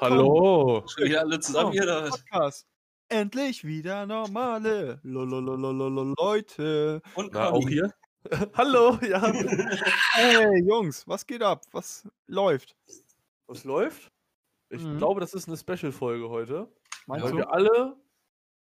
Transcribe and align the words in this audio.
Hallo? 0.00 0.06
willkommen 0.16 0.80
hallo. 0.80 0.84
Schon 0.88 1.04
wieder 1.04 1.20
alle 1.20 1.40
zusammen 1.40 1.72
hier 1.72 1.82
oder 1.84 2.04
was? 2.04 2.10
Podcast. 2.24 2.66
Endlich 3.08 3.64
wieder 3.64 4.06
normale 4.06 5.00
Leute. 5.02 7.00
Und 7.14 7.32
Na, 7.32 7.50
auch 7.50 7.66
hier? 7.68 7.92
hallo, 8.54 8.98
ja. 9.02 9.20
Hey 10.12 10.62
Jungs, 10.66 11.06
was 11.08 11.26
geht 11.26 11.42
ab? 11.42 11.62
Was 11.72 12.06
läuft? 12.26 12.76
Was 13.46 13.64
läuft? 13.64 14.12
Ich 14.68 14.82
Mhm. 14.82 14.98
glaube, 14.98 15.20
das 15.20 15.32
ist 15.32 15.48
eine 15.48 15.56
Special-Folge 15.56 16.28
heute, 16.28 16.70
Meinst 17.06 17.24
weil 17.24 17.32
du? 17.32 17.38
wir 17.38 17.52
alle 17.52 17.96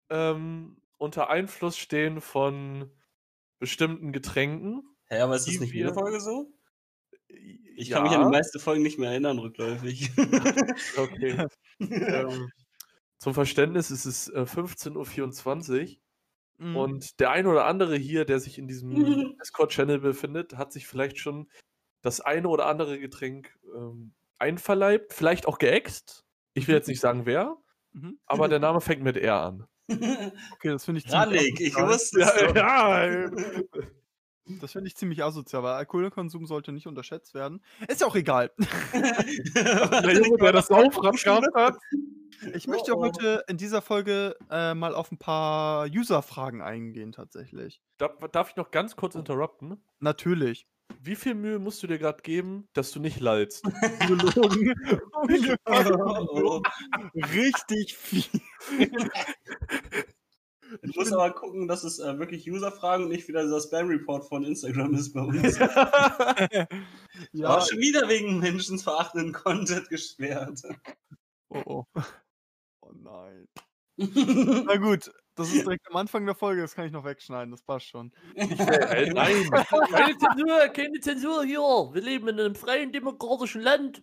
ähm, 0.09 0.79
unter 0.99 1.29
Einfluss 1.29 1.77
stehen 1.77 2.21
von 2.21 2.91
bestimmten 3.59 4.13
Getränken. 4.13 4.83
Hä, 5.09 5.21
aber 5.21 5.37
ist 5.37 5.47
das 5.47 5.61
nicht 5.61 5.75
jede 5.75 5.93
Folge 5.93 6.21
so? 6.21 6.51
Ich 7.81 7.89
ja, 7.89 7.97
kann 7.97 8.05
mich 8.05 8.13
an 8.13 8.25
die 8.25 8.31
meisten 8.31 8.61
Folgen 8.61 8.83
nicht 8.83 8.99
mehr 8.99 9.11
erinnern, 9.11 9.39
rückläufig. 9.39 10.11
Okay. 10.97 11.47
ähm, 11.81 12.51
zum 13.19 13.35
Verständnis 13.35 13.91
ist 13.91 14.05
es 14.05 14.29
äh, 14.29 14.41
15.24 14.43 15.81
Uhr 15.83 16.01
Mhm. 16.63 16.77
und 16.77 17.21
der 17.21 17.31
ein 17.31 17.47
oder 17.47 17.65
andere 17.65 17.97
hier, 17.97 18.27
der 18.27 18.39
sich 18.39 18.59
in 18.59 18.69
diesem 18.69 18.91
Discord-Channel 19.41 19.99
befindet, 20.01 20.59
hat 20.59 20.75
sich 20.75 20.87
vielleicht 20.87 21.19
schon 21.19 21.49
das 22.03 22.21
eine 22.21 22.49
oder 22.49 22.67
andere 22.67 22.99
Getränk 22.99 23.59
ähm, 23.75 24.13
einverleibt, 24.39 25.15
vielleicht 25.15 25.47
auch 25.47 25.57
geäxt. 25.57 26.27
Ich 26.53 26.69
will 26.69 26.75
jetzt 26.75 26.89
nicht 26.89 27.01
sagen 27.01 27.25
wer, 27.25 27.57
Mhm. 27.93 28.21
aber 28.27 28.47
der 28.49 28.59
Name 28.59 28.83
fängt 28.83 29.03
mit 29.03 29.17
R 29.17 29.41
an. 29.41 29.67
Okay, 29.89 30.69
das 30.69 30.85
finde 30.85 30.99
ich 30.99 31.07
ziemlich 31.09 31.15
Rannig, 31.15 31.61
ich 31.61 31.75
wusste 31.77 32.21
es 32.21 32.35
doch. 32.35 32.55
ja, 32.55 33.31
Das 34.47 34.73
finde 34.73 34.89
ich 34.89 34.97
ziemlich 34.97 35.23
asozial, 35.23 35.63
weil 35.63 35.75
Alkoholkonsum 35.75 36.47
sollte 36.47 36.73
nicht 36.73 36.87
unterschätzt 36.87 37.35
werden. 37.35 37.63
Ist 37.89 38.01
ja 38.01 38.07
auch 38.07 38.17
egal. 38.17 38.51
der 38.95 40.15
Junge, 40.15 40.39
der 40.39 40.53
das 40.53 40.71
Aufrad 40.71 41.17
gehabt 41.23 41.55
hat. 41.55 41.77
Ich 42.55 42.67
möchte 42.67 42.95
Oh, 42.95 42.99
oh. 42.99 43.03
heute 43.05 43.45
in 43.49 43.59
dieser 43.59 43.83
Folge 43.83 44.35
äh, 44.51 44.73
mal 44.75 44.95
auf 44.95 45.13
ein 45.13 45.19
paar 45.19 45.87
User-Fragen 45.87 46.63
eingehen, 46.63 47.13
tatsächlich. 47.13 47.83
Darf, 47.99 48.13
darf 48.33 48.51
ich 48.51 48.57
noch 48.57 48.71
ganz 48.71 48.97
kurz 48.97 49.15
interrupten? 49.15 49.77
Natürlich. 49.99 50.67
Wie 51.03 51.17
viel 51.17 51.35
Mühe 51.35 51.59
musst 51.59 51.83
du 51.83 51.87
dir 51.87 51.99
gerade 51.99 52.23
geben, 52.23 52.67
dass 52.73 52.91
du 52.91 53.01
nicht 53.01 53.21
lallst? 53.21 53.65
Oh. 55.67 56.63
Richtig 57.33 57.95
viel. 57.97 58.25
Ich 60.83 60.97
muss 60.97 61.13
aber 61.13 61.31
gucken, 61.33 61.69
dass 61.69 61.85
es 61.85 61.99
äh, 61.99 62.19
wirklich 62.19 62.51
User-Fragen 62.51 63.05
und 63.05 63.11
nicht 63.11 63.29
wieder 63.29 63.43
dieser 63.43 63.61
Spam-Report 63.61 64.25
von 64.25 64.45
Instagram 64.45 64.95
ist 64.95 65.13
bei 65.13 65.21
uns. 65.21 65.59
ja, 67.33 67.49
War 67.49 67.61
schon 67.67 67.79
wieder 67.79 68.09
wegen 68.09 68.39
menschenverachtenden 68.41 69.33
Content 69.33 69.89
gesperrt. 69.89 70.63
oh, 71.49 71.63
oh. 71.67 71.85
oh 72.81 72.93
nein. 72.93 73.49
Na 73.97 74.77
gut, 74.77 75.11
das 75.35 75.53
ist 75.53 75.65
direkt 75.65 75.89
am 75.91 75.97
Anfang 75.97 76.25
der 76.27 76.35
Folge, 76.35 76.63
das 76.63 76.75
kann 76.75 76.87
ich 76.87 76.93
noch 76.93 77.05
wegschneiden, 77.05 77.51
das 77.51 77.63
passt 77.63 77.87
schon. 77.87 78.13
Äh, 78.35 79.11
nein, 79.13 79.51
keine 79.51 80.19
Zensur, 80.19 80.69
keine 80.69 81.01
Zensur 81.01 81.45
hier. 81.45 81.61
Wir 81.61 82.03
leben 82.03 82.29
in 82.29 82.41
einem 82.41 82.55
freien 82.55 82.93
demokratischen 82.93 83.61
Land. 83.63 84.03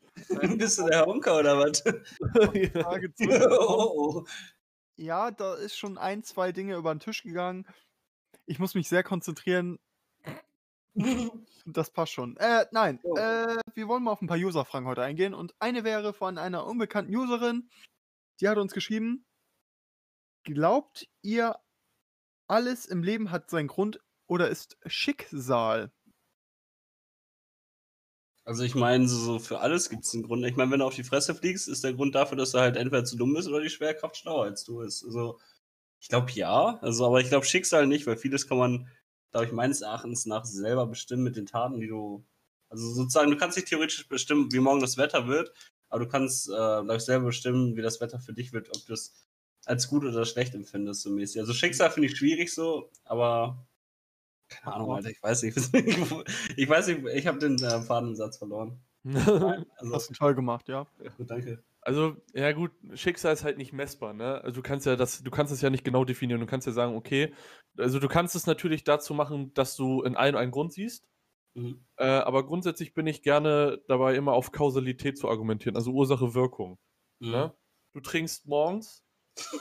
Bist 0.58 0.80
du 0.80 0.86
der 0.86 1.06
Honker 1.06 1.40
oder 1.40 1.58
was? 1.58 1.82
Frage 1.82 3.14
oh, 3.60 3.94
oh. 3.98 4.26
Ja, 4.98 5.32
da 5.32 5.54
ist 5.56 5.78
schon 5.78 5.98
ein, 5.98 6.24
zwei 6.24 6.52
Dinge 6.52 6.76
über 6.76 6.94
den 6.94 7.00
Tisch 7.00 7.24
gegangen. 7.24 7.66
Ich 8.46 8.60
muss 8.60 8.76
mich 8.76 8.90
sehr 8.90 9.04
konzentrieren. 9.04 9.80
Das 11.66 11.92
passt 11.92 12.14
schon. 12.14 12.36
Äh, 12.38 12.66
nein, 12.72 13.00
Oh. 13.04 13.16
äh, 13.16 13.60
wir 13.76 13.88
wollen 13.88 14.04
mal 14.04 14.12
auf 14.12 14.22
ein 14.22 14.28
paar 14.28 14.38
User-Fragen 14.38 14.88
heute 14.88 15.04
eingehen. 15.04 15.34
Und 15.36 15.54
eine 15.60 15.84
wäre 15.84 16.14
von 16.14 16.38
einer 16.38 16.66
unbekannten 16.66 17.16
Userin. 17.16 17.70
Die 18.40 18.50
hat 18.50 18.58
uns 18.58 18.74
geschrieben: 18.74 19.26
Glaubt 20.44 21.08
ihr, 21.22 21.60
alles 22.48 22.86
im 22.88 23.04
Leben 23.04 23.30
hat 23.32 23.50
seinen 23.50 23.68
Grund 23.68 24.00
oder 24.26 24.50
ist 24.50 24.78
Schicksal? 24.86 25.92
Also 28.48 28.64
ich 28.64 28.76
meine, 28.76 29.10
so, 29.10 29.18
so 29.18 29.40
für 29.40 29.60
alles 29.60 29.90
gibt 29.90 30.06
es 30.06 30.14
einen 30.14 30.24
Grund. 30.24 30.46
Ich 30.46 30.56
meine, 30.56 30.72
wenn 30.72 30.80
du 30.80 30.86
auf 30.86 30.96
die 30.96 31.04
Fresse 31.04 31.36
fliegst, 31.36 31.68
ist 31.68 31.84
der 31.84 31.94
Grund 31.94 32.16
dafür, 32.16 32.38
dass 32.38 32.52
du 32.52 32.60
halt 32.60 32.78
entweder 32.78 33.04
zu 33.04 33.18
dumm 33.18 33.34
bist 33.34 33.50
oder 33.50 33.60
die 33.60 33.70
Schwerkraft 33.70 34.16
schlauer 34.16 34.46
als 34.46 34.64
du 34.64 34.80
ist. 34.80 35.04
Also 35.04 35.38
ich 36.00 36.08
glaube 36.08 36.32
ja, 36.32 36.80
also 36.82 37.06
aber 37.06 37.20
ich 37.20 37.28
glaube 37.28 37.46
Schicksal 37.46 37.88
nicht, 37.88 38.08
weil 38.08 38.16
vieles 38.16 38.48
kann 38.48 38.58
man, 38.58 38.88
glaube 39.32 39.48
ich, 39.48 39.52
meines 39.52 39.82
Erachtens 39.82 40.26
nach 40.26 40.46
selber 40.46 40.88
bestimmen 40.88 41.24
mit 41.24 41.36
den 41.36 41.46
Taten, 41.46 41.82
die 41.82 41.88
du. 41.88 42.24
Also 42.70 42.90
sozusagen, 42.94 43.32
du 43.32 43.38
kannst 43.38 43.58
nicht 43.58 43.68
theoretisch 43.68 44.08
bestimmen, 44.08 44.50
wie 44.54 44.60
morgen 44.60 44.80
das 44.82 44.98
Wetter 44.98 45.28
wird, 45.28 45.52
aber 45.90 46.06
du 46.06 46.10
kannst, 46.10 46.48
äh, 46.48 46.54
glaube 46.54 46.96
ich, 46.98 47.04
selber 47.04 47.26
bestimmen, 47.28 47.76
wie 47.76 47.82
das 47.82 48.00
Wetter 48.00 48.20
für 48.20 48.34
dich 48.34 48.54
wird, 48.54 48.70
ob 48.70 48.86
du 48.86 48.94
es 48.94 49.14
als 49.66 49.90
gut 49.90 50.06
oder 50.06 50.26
schlecht 50.26 50.56
empfindest, 50.56 51.02
so 51.02 51.10
mäßig. 51.10 51.42
Also 51.42 51.54
Schicksal 51.54 51.92
finde 51.92 52.08
ich 52.08 52.18
schwierig 52.18 52.54
so, 52.54 52.92
aber 53.04 53.68
keine 54.50 54.76
Ahnung, 54.76 54.92
Alter, 54.92 55.10
ich 55.12 55.22
weiß 55.22 55.44
nicht. 55.44 55.58
Ich 56.58 56.70
weiß 56.70 56.88
nicht, 56.88 57.06
ich 57.14 57.28
habe 57.28 57.40
den 57.40 57.62
äh, 57.62 57.82
Fadensatz 57.82 58.38
verloren. 58.38 58.82
Nein, 59.04 59.66
also, 59.78 59.96
Hast 59.96 60.10
du 60.10 60.14
toll 60.14 60.36
gemacht, 60.36 60.68
ja. 60.68 60.88
gut, 61.18 61.30
danke. 61.30 61.64
Also, 61.82 62.18
ja 62.34 62.52
gut, 62.52 62.72
Schicksal 62.96 63.34
ist 63.34 63.46
halt 63.46 63.58
nicht 63.58 63.72
messbar, 63.72 64.14
ne? 64.14 64.42
Also 64.44 64.58
du 64.58 64.62
kannst 64.62 64.86
ja 64.86 64.98
das, 64.98 65.24
du 65.24 65.32
kannst 65.32 65.54
es 65.54 65.62
ja 65.62 65.70
nicht 65.70 65.86
genau 65.86 66.04
definieren. 66.04 66.42
Du 66.42 66.46
kannst 66.46 66.68
ja 66.68 66.74
sagen, 66.74 66.96
okay, 66.96 67.34
also 67.78 68.00
du 68.00 68.10
kannst 68.10 68.36
es 68.36 68.46
natürlich 68.46 68.84
dazu 68.84 69.14
machen, 69.14 69.54
dass 69.54 69.78
du 69.78 70.02
in 70.02 70.18
allem 70.18 70.36
einen 70.36 70.52
Grund 70.52 70.74
siehst. 70.74 71.08
Mhm. 71.54 71.86
Äh, 71.96 72.06
aber 72.08 72.46
grundsätzlich 72.46 72.94
bin 72.94 73.08
ich 73.08 73.22
gerne 73.22 73.82
dabei, 73.88 74.16
immer 74.16 74.34
auf 74.34 74.52
Kausalität 74.52 75.18
zu 75.18 75.30
argumentieren, 75.30 75.78
also 75.78 75.92
Ursache-Wirkung. 75.92 76.78
Ne? 77.20 77.54
Du 77.94 78.02
trinkst 78.02 78.48
morgens, 78.48 79.04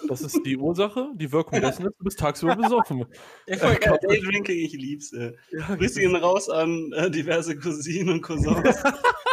das 0.09 0.22
ist 0.22 0.41
die 0.44 0.56
Ursache, 0.56 1.10
die 1.14 1.31
Wirkung 1.32 1.60
dessen 1.60 1.87
ist, 1.87 1.94
du 1.98 2.04
bist 2.04 2.19
tagsüber 2.19 2.56
besoffen. 2.56 3.06
Ja, 3.47 3.56
voll 3.59 3.76
geil. 3.76 3.98
Daydrinking, 4.03 4.59
ich 4.59 4.72
lieb's. 4.72 5.12
Ja, 5.12 5.75
Grüße 5.75 6.03
ihn 6.03 6.16
raus 6.16 6.48
an 6.48 6.92
äh, 6.92 7.10
diverse 7.10 7.56
Cousinen 7.56 8.10
und 8.10 8.22
Cousins. 8.22 8.82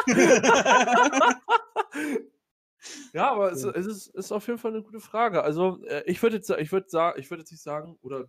Ja, 3.13 3.31
aber 3.31 3.51
es, 3.51 3.63
es 3.63 3.85
ist, 3.85 4.07
ist 4.07 4.31
auf 4.31 4.47
jeden 4.47 4.59
Fall 4.59 4.71
eine 4.73 4.83
gute 4.83 4.99
Frage. 4.99 5.43
Also, 5.43 5.83
äh, 5.85 6.03
ich 6.05 6.21
würde 6.21 6.37
jetzt, 6.37 6.49
ich 6.49 6.71
würde 6.71 6.89
sagen, 6.89 7.19
ich 7.19 7.29
würde 7.29 7.41
jetzt 7.41 7.51
nicht 7.51 7.61
sagen, 7.63 7.97
oder 8.01 8.25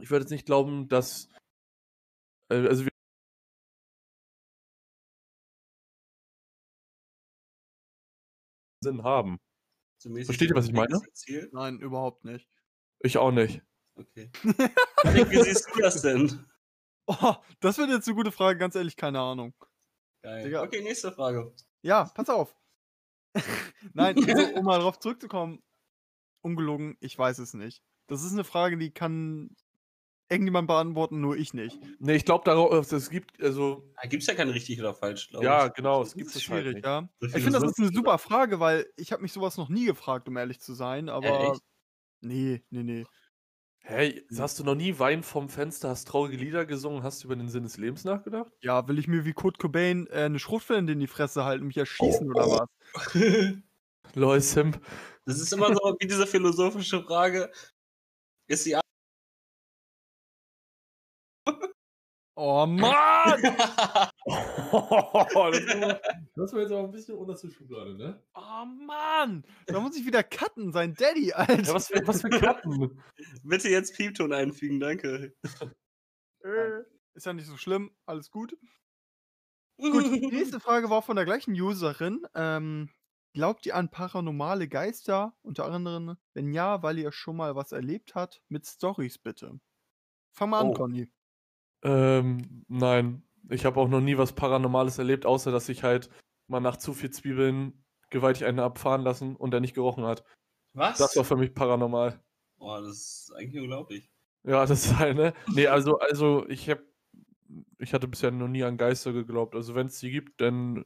ich 0.00 0.10
würde 0.10 0.24
jetzt 0.24 0.30
nicht 0.30 0.46
glauben, 0.46 0.88
dass, 0.88 1.28
äh, 2.50 2.66
also 2.68 2.84
wir 2.84 2.90
Sinn 8.82 9.02
haben. 9.04 9.38
So 9.98 10.10
mäßig 10.10 10.26
Versteht 10.26 10.50
ihr, 10.50 10.56
was 10.56 10.66
ich 10.66 10.72
meine? 10.72 11.00
Ziel. 11.12 11.48
Nein, 11.52 11.80
überhaupt 11.80 12.24
nicht. 12.24 12.48
Ich 13.00 13.18
auch 13.18 13.32
nicht. 13.32 13.62
Okay. 13.96 14.30
Wie 14.44 15.42
siehst 15.42 15.68
du 15.74 15.80
das 15.80 16.02
denn? 16.02 16.46
Oh, 17.06 17.34
das 17.60 17.78
wird 17.78 17.90
jetzt 17.90 18.06
eine 18.06 18.14
gute 18.14 18.32
Frage, 18.32 18.58
ganz 18.58 18.74
ehrlich, 18.74 18.96
keine 18.96 19.20
Ahnung. 19.20 19.54
Geil. 20.22 20.44
Digga. 20.44 20.62
Okay, 20.62 20.82
nächste 20.82 21.10
Frage. 21.10 21.52
Ja, 21.82 22.04
pass 22.14 22.28
auf. 22.28 22.54
Nein, 23.94 24.16
also, 24.16 24.54
um 24.54 24.64
mal 24.64 24.80
drauf 24.80 24.98
zurückzukommen, 24.98 25.62
ungelogen, 26.42 26.96
ich 27.00 27.18
weiß 27.18 27.38
es 27.38 27.54
nicht. 27.54 27.82
Das 28.06 28.22
ist 28.22 28.32
eine 28.32 28.44
Frage, 28.44 28.78
die 28.78 28.92
kann 28.92 29.56
irgendjemand 30.30 30.68
beantworten, 30.68 31.20
nur 31.20 31.36
ich 31.36 31.54
nicht. 31.54 31.80
Nee, 32.00 32.16
ich 32.16 32.24
glaube 32.24 32.44
darauf, 32.44 32.90
es 32.92 33.10
gibt, 33.10 33.40
also, 33.42 33.84
Da 34.00 34.08
gibt's 34.08 34.26
ja 34.26 34.34
kein 34.34 34.48
richtig 34.50 34.80
oder 34.80 34.94
falsch, 34.94 35.28
glaube 35.28 35.54
ja, 35.54 35.68
ich. 35.68 35.68
genau, 35.68 36.02
es 36.02 36.16
Das 36.16 36.16
gibt 36.16 36.34
ist 36.34 36.36
es 36.36 36.48
halt 36.48 36.70
schwierig, 36.70 36.78
nicht. 36.78 36.84
ja. 36.84 37.08
So 37.20 37.28
Ich 37.32 37.42
finde, 37.42 37.60
das 37.60 37.70
ist 37.70 37.78
eine 37.78 37.92
super 37.94 38.18
Frage, 38.18 38.60
weil 38.60 38.86
ich 38.96 39.12
habe 39.12 39.22
mich 39.22 39.32
sowas 39.32 39.56
noch 39.56 39.68
nie 39.68 39.84
gefragt, 39.86 40.28
um 40.28 40.36
ehrlich 40.36 40.60
zu 40.60 40.74
sein, 40.74 41.08
aber 41.08 41.38
echt? 41.40 41.62
nee, 42.22 42.64
nee, 42.70 42.84
nee. 42.84 43.08
Hey, 43.80 44.26
hast 44.38 44.58
du 44.60 44.64
noch 44.64 44.76
nie 44.76 44.98
Wein 45.00 45.22
vom 45.24 45.48
Fenster, 45.48 45.90
hast 45.90 46.08
traurige 46.08 46.36
Lieder 46.36 46.66
gesungen, 46.66 47.02
hast 47.02 47.24
über 47.24 47.36
den 47.36 47.48
Sinn 47.48 47.64
des 47.64 47.76
Lebens 47.78 48.04
nachgedacht? 48.04 48.52
Ja, 48.60 48.86
will 48.88 48.98
ich 48.98 49.06
mir 49.08 49.24
wie 49.24 49.32
Kurt 49.34 49.58
Cobain 49.58 50.06
äh, 50.08 50.22
eine 50.24 50.38
Schrotflinte 50.38 50.92
in 50.92 50.98
die 51.00 51.06
Fresse 51.06 51.44
halten, 51.44 51.66
mich 51.66 51.76
erschießen 51.76 52.28
oder 52.30 52.50
was? 52.50 52.60
oder? 52.60 52.66
Lol, 54.14 54.40
Simp. 54.40 54.80
Das 55.26 55.38
ist 55.40 55.52
immer 55.52 55.68
so 55.74 55.96
wie 56.00 56.06
diese 56.06 56.26
philosophische 56.26 57.02
Frage. 57.04 57.50
Ist 58.48 58.66
die 58.66 58.76
Oh 62.40 62.66
Mann! 62.66 63.42
das, 63.42 64.12
das 66.36 66.52
war 66.52 66.60
jetzt 66.60 66.70
aber 66.70 66.84
ein 66.84 66.92
bisschen 66.92 67.16
unterste 67.16 67.50
Schublade, 67.50 67.96
ne? 67.96 68.22
Oh 68.34 68.64
Mann! 68.64 69.44
Da 69.66 69.80
muss 69.80 69.96
ich 69.96 70.06
wieder 70.06 70.22
cutten, 70.22 70.70
sein 70.72 70.94
Daddy, 70.94 71.32
Alter. 71.32 71.62
Ja, 71.62 71.74
was 71.74 71.88
für, 71.88 72.06
was 72.06 72.20
für 72.20 72.30
Karten? 72.30 73.02
Bitte 73.42 73.68
jetzt 73.68 73.96
Piepton 73.96 74.32
einfügen, 74.32 74.78
danke. 74.78 75.34
Äh, 76.44 76.82
Ist 77.14 77.26
ja 77.26 77.32
nicht 77.32 77.48
so 77.48 77.56
schlimm, 77.56 77.90
alles 78.06 78.30
gut. 78.30 78.56
Gut, 79.78 80.04
die 80.04 80.26
nächste 80.32 80.60
Frage 80.60 80.90
war 80.90 81.02
von 81.02 81.16
der 81.16 81.24
gleichen 81.24 81.60
Userin. 81.60 82.24
Ähm, 82.36 82.88
glaubt 83.34 83.66
ihr 83.66 83.74
an 83.74 83.90
paranormale 83.90 84.68
Geister? 84.68 85.36
Unter 85.42 85.64
anderem, 85.64 86.16
wenn 86.34 86.52
ja, 86.52 86.84
weil 86.84 86.98
ihr 86.98 87.10
schon 87.10 87.34
mal 87.34 87.56
was 87.56 87.72
erlebt 87.72 88.14
habt, 88.14 88.42
mit 88.48 88.64
Stories 88.64 89.18
bitte. 89.18 89.58
Fang 90.32 90.50
mal 90.50 90.60
an, 90.60 90.68
Oh. 90.68 90.74
Conny. 90.74 91.10
Ähm, 91.82 92.64
nein. 92.68 93.22
ich 93.50 93.64
habe 93.64 93.80
auch 93.80 93.88
noch 93.88 94.00
nie 94.00 94.18
was 94.18 94.32
Paranormales 94.32 94.98
erlebt, 94.98 95.26
außer 95.26 95.52
dass 95.52 95.68
ich 95.68 95.82
halt 95.82 96.10
mal 96.48 96.60
nach 96.60 96.76
zu 96.76 96.92
viel 96.94 97.10
Zwiebeln 97.10 97.84
gewaltig 98.10 98.44
einen 98.46 98.58
abfahren 98.60 99.02
lassen 99.02 99.36
und 99.36 99.50
der 99.52 99.60
nicht 99.60 99.74
gerochen 99.74 100.04
hat. 100.04 100.24
Was? 100.74 100.98
Das 100.98 101.16
war 101.16 101.24
für 101.24 101.36
mich 101.36 101.54
paranormal. 101.54 102.20
Boah, 102.58 102.80
das 102.80 102.96
ist 102.96 103.32
eigentlich 103.36 103.60
unglaublich. 103.62 104.10
Ja, 104.44 104.64
das 104.66 104.84
ist 104.86 104.98
halt, 104.98 105.16
ne? 105.16 105.34
Nee, 105.54 105.66
also, 105.66 105.98
also 105.98 106.48
ich 106.48 106.68
hab, 106.70 106.80
ich 107.78 107.92
hatte 107.94 108.08
bisher 108.08 108.30
noch 108.30 108.48
nie 108.48 108.64
an 108.64 108.76
Geister 108.76 109.12
geglaubt. 109.12 109.54
Also 109.54 109.74
wenn 109.74 109.86
es 109.88 109.98
die 110.00 110.10
gibt, 110.10 110.40
dann 110.40 110.84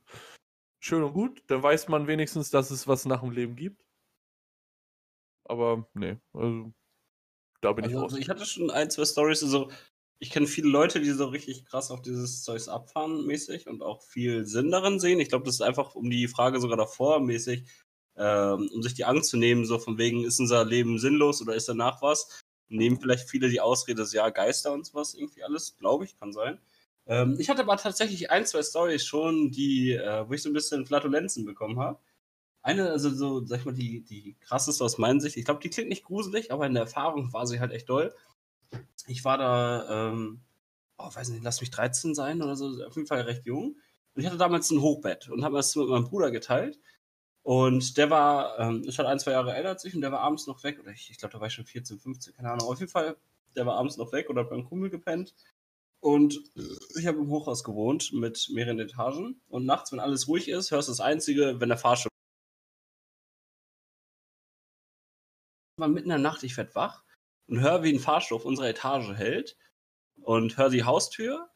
schön 0.80 1.02
und 1.02 1.12
gut. 1.14 1.42
Dann 1.46 1.62
weiß 1.62 1.88
man 1.88 2.06
wenigstens, 2.06 2.50
dass 2.50 2.70
es 2.70 2.86
was 2.88 3.04
nach 3.06 3.20
dem 3.20 3.30
Leben 3.30 3.56
gibt. 3.56 3.84
Aber 5.44 5.86
nee, 5.94 6.18
also 6.32 6.72
da 7.60 7.72
bin 7.72 7.84
ich 7.84 7.90
Also, 7.90 8.00
raus. 8.02 8.12
also 8.12 8.20
ich 8.20 8.28
hatte 8.28 8.44
schon 8.46 8.70
ein, 8.70 8.90
zwei 8.90 9.04
Stories, 9.04 9.42
also 9.42 9.70
ich 10.22 10.30
kenne 10.30 10.46
viele 10.46 10.68
Leute, 10.68 11.00
die 11.00 11.10
so 11.10 11.26
richtig 11.26 11.64
krass 11.64 11.90
auf 11.90 12.00
dieses 12.00 12.44
Zeugs 12.44 12.68
abfahren 12.68 13.26
mäßig 13.26 13.66
und 13.66 13.82
auch 13.82 14.02
viel 14.04 14.46
Sinn 14.46 14.70
darin 14.70 15.00
sehen. 15.00 15.18
Ich 15.18 15.28
glaube, 15.28 15.44
das 15.44 15.56
ist 15.56 15.62
einfach 15.62 15.96
um 15.96 16.10
die 16.10 16.28
Frage 16.28 16.60
sogar 16.60 16.76
davor 16.76 17.18
mäßig, 17.18 17.64
ähm, 18.16 18.70
um 18.72 18.84
sich 18.84 18.94
die 18.94 19.04
Angst 19.04 19.30
zu 19.30 19.36
nehmen, 19.36 19.66
so 19.66 19.80
von 19.80 19.98
wegen, 19.98 20.24
ist 20.24 20.38
unser 20.38 20.64
Leben 20.64 21.00
sinnlos 21.00 21.42
oder 21.42 21.56
ist 21.56 21.68
danach 21.68 22.02
was? 22.02 22.40
Nehmen 22.68 23.00
vielleicht 23.00 23.28
viele 23.28 23.50
die 23.50 23.60
Ausrede, 23.60 24.06
ja, 24.12 24.30
Geister 24.30 24.72
und 24.72 24.86
sowas, 24.86 25.14
irgendwie 25.14 25.42
alles, 25.42 25.76
glaube 25.76 26.04
ich, 26.04 26.16
kann 26.16 26.32
sein. 26.32 26.60
Ähm, 27.06 27.36
ich 27.40 27.50
hatte 27.50 27.62
aber 27.62 27.76
tatsächlich 27.76 28.30
ein, 28.30 28.46
zwei 28.46 28.62
Stories 28.62 29.04
schon, 29.04 29.50
die, 29.50 29.90
äh, 29.90 30.28
wo 30.28 30.34
ich 30.34 30.42
so 30.42 30.50
ein 30.50 30.54
bisschen 30.54 30.86
Flatulenzen 30.86 31.44
bekommen 31.44 31.80
habe. 31.80 31.98
Eine, 32.62 32.90
also 32.90 33.10
so, 33.10 33.44
sag 33.44 33.58
ich 33.58 33.64
mal, 33.64 33.74
die, 33.74 34.04
die 34.04 34.36
krasseste 34.38 34.84
aus 34.84 34.98
meiner 34.98 35.20
Sicht, 35.20 35.36
ich 35.36 35.44
glaube, 35.44 35.60
die 35.60 35.70
klingt 35.70 35.88
nicht 35.88 36.04
gruselig, 36.04 36.52
aber 36.52 36.66
in 36.66 36.74
der 36.74 36.84
Erfahrung 36.84 37.32
war 37.32 37.44
sie 37.44 37.58
halt 37.58 37.72
echt 37.72 37.88
doll. 37.88 38.14
Ich 39.06 39.24
war 39.24 39.38
da, 39.38 40.10
ähm, 40.10 40.42
oh, 40.98 41.14
weiß 41.14 41.28
nicht, 41.30 41.44
lass 41.44 41.60
mich 41.60 41.70
13 41.70 42.14
sein 42.14 42.42
oder 42.42 42.56
so, 42.56 42.84
auf 42.84 42.96
jeden 42.96 43.08
Fall 43.08 43.22
recht 43.22 43.46
jung. 43.46 43.76
Und 44.14 44.20
ich 44.20 44.26
hatte 44.26 44.38
damals 44.38 44.70
ein 44.70 44.80
Hochbett 44.80 45.28
und 45.28 45.44
habe 45.44 45.56
das 45.56 45.74
mit 45.76 45.88
meinem 45.88 46.04
Bruder 46.04 46.30
geteilt. 46.30 46.78
Und 47.42 47.96
der 47.98 48.10
war, 48.10 48.58
ähm, 48.58 48.84
ist 48.84 48.98
halt 48.98 49.08
ein, 49.08 49.18
zwei 49.18 49.32
Jahre 49.32 49.54
älter 49.54 49.70
als 49.70 49.84
ich 49.84 49.94
und 49.94 50.02
der 50.02 50.12
war 50.12 50.20
abends 50.20 50.46
noch 50.46 50.62
weg. 50.62 50.78
Oder 50.80 50.92
ich, 50.92 51.10
ich 51.10 51.18
glaube, 51.18 51.32
da 51.32 51.40
war 51.40 51.48
ich 51.48 51.54
schon 51.54 51.66
14, 51.66 51.98
15, 51.98 52.34
keine 52.34 52.50
Ahnung. 52.50 52.68
Auf 52.68 52.78
jeden 52.78 52.90
Fall, 52.90 53.16
der 53.56 53.66
war 53.66 53.76
abends 53.76 53.96
noch 53.96 54.12
weg 54.12 54.30
oder 54.30 54.42
hat 54.42 54.50
beim 54.50 54.64
Kumpel 54.64 54.90
gepennt. 54.90 55.34
Und 56.00 56.40
ich 56.96 57.06
habe 57.06 57.18
im 57.18 57.30
Hochhaus 57.30 57.64
gewohnt 57.64 58.12
mit 58.12 58.48
mehreren 58.52 58.78
Etagen. 58.80 59.40
Und 59.48 59.66
nachts, 59.66 59.92
wenn 59.92 60.00
alles 60.00 60.28
ruhig 60.28 60.48
ist, 60.48 60.70
hörst 60.70 60.88
du 60.88 60.92
das 60.92 61.00
Einzige, 61.00 61.60
wenn 61.60 61.68
der 61.68 61.78
Fahrstuhl. 61.78 62.10
War 65.78 65.88
mitten 65.88 66.06
in 66.06 66.10
der 66.10 66.18
Nacht, 66.18 66.42
ich 66.44 66.56
werd 66.56 66.74
wach 66.74 67.02
und 67.48 67.60
höre, 67.60 67.82
wie 67.82 67.92
ein 67.92 68.00
Fahrstuhl 68.00 68.36
auf 68.36 68.44
unserer 68.44 68.68
Etage 68.68 69.12
hält. 69.14 69.56
Und 70.22 70.56
höre 70.56 70.70
die 70.70 70.84
Haustür, 70.84 71.48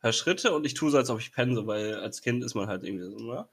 höre 0.00 0.12
Schritte 0.12 0.52
und 0.54 0.66
ich 0.66 0.74
tue 0.74 0.90
so, 0.90 0.98
als 0.98 1.10
ob 1.10 1.20
ich 1.20 1.32
penne, 1.32 1.66
weil 1.66 1.94
als 1.96 2.20
Kind 2.20 2.44
ist 2.44 2.54
man 2.54 2.68
halt 2.68 2.84
irgendwie 2.84 3.04
so, 3.04 3.24
oder? 3.24 3.48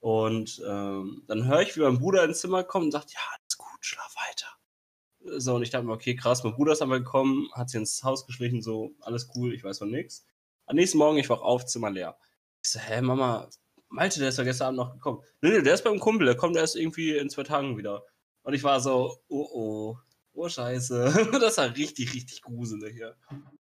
Und 0.00 0.62
ähm, 0.66 1.22
dann 1.26 1.46
höre 1.46 1.62
ich, 1.62 1.76
wie 1.76 1.80
mein 1.80 1.98
Bruder 1.98 2.24
ins 2.24 2.40
Zimmer 2.40 2.64
kommt 2.64 2.86
und 2.86 2.92
sagt, 2.92 3.12
ja, 3.12 3.20
alles 3.32 3.58
gut, 3.58 3.78
schlaf 3.80 4.14
weiter. 4.28 5.38
So, 5.38 5.56
und 5.56 5.62
ich 5.62 5.70
dachte 5.70 5.86
mir, 5.86 5.92
okay, 5.92 6.14
krass, 6.14 6.44
mein 6.44 6.54
Bruder 6.54 6.72
ist 6.72 6.82
einmal 6.82 7.00
gekommen, 7.00 7.48
hat 7.52 7.70
sich 7.70 7.78
ins 7.78 8.02
Haus 8.04 8.26
geschlichen, 8.26 8.62
so, 8.62 8.92
alles 9.00 9.28
cool, 9.34 9.52
ich 9.52 9.64
weiß 9.64 9.78
von 9.78 9.90
nichts. 9.90 10.24
Am 10.66 10.76
nächsten 10.76 10.98
Morgen, 10.98 11.18
ich 11.18 11.28
wach 11.28 11.40
auf, 11.40 11.66
Zimmer 11.66 11.90
leer. 11.90 12.16
Ich 12.62 12.70
so, 12.70 12.78
hä, 12.78 13.00
Mama, 13.02 13.48
Malte, 13.88 14.20
der 14.20 14.28
ist 14.28 14.38
ja 14.38 14.44
gestern 14.44 14.68
Abend 14.68 14.78
noch 14.78 14.92
gekommen. 14.92 15.22
Nee, 15.40 15.50
nee, 15.50 15.62
der 15.62 15.74
ist 15.74 15.84
beim 15.84 15.98
Kumpel, 15.98 16.26
der 16.26 16.36
kommt 16.36 16.56
erst 16.56 16.76
irgendwie 16.76 17.16
in 17.16 17.30
zwei 17.30 17.42
Tagen 17.42 17.76
wieder. 17.76 18.04
Und 18.42 18.54
ich 18.54 18.62
war 18.62 18.80
so, 18.80 19.18
oh 19.28 19.48
oh, 19.52 19.98
oh 20.38 20.48
scheiße. 20.48 21.28
das 21.40 21.58
war 21.58 21.74
richtig, 21.74 22.14
richtig 22.14 22.42
gruselig, 22.42 22.96
ja. 22.96 23.12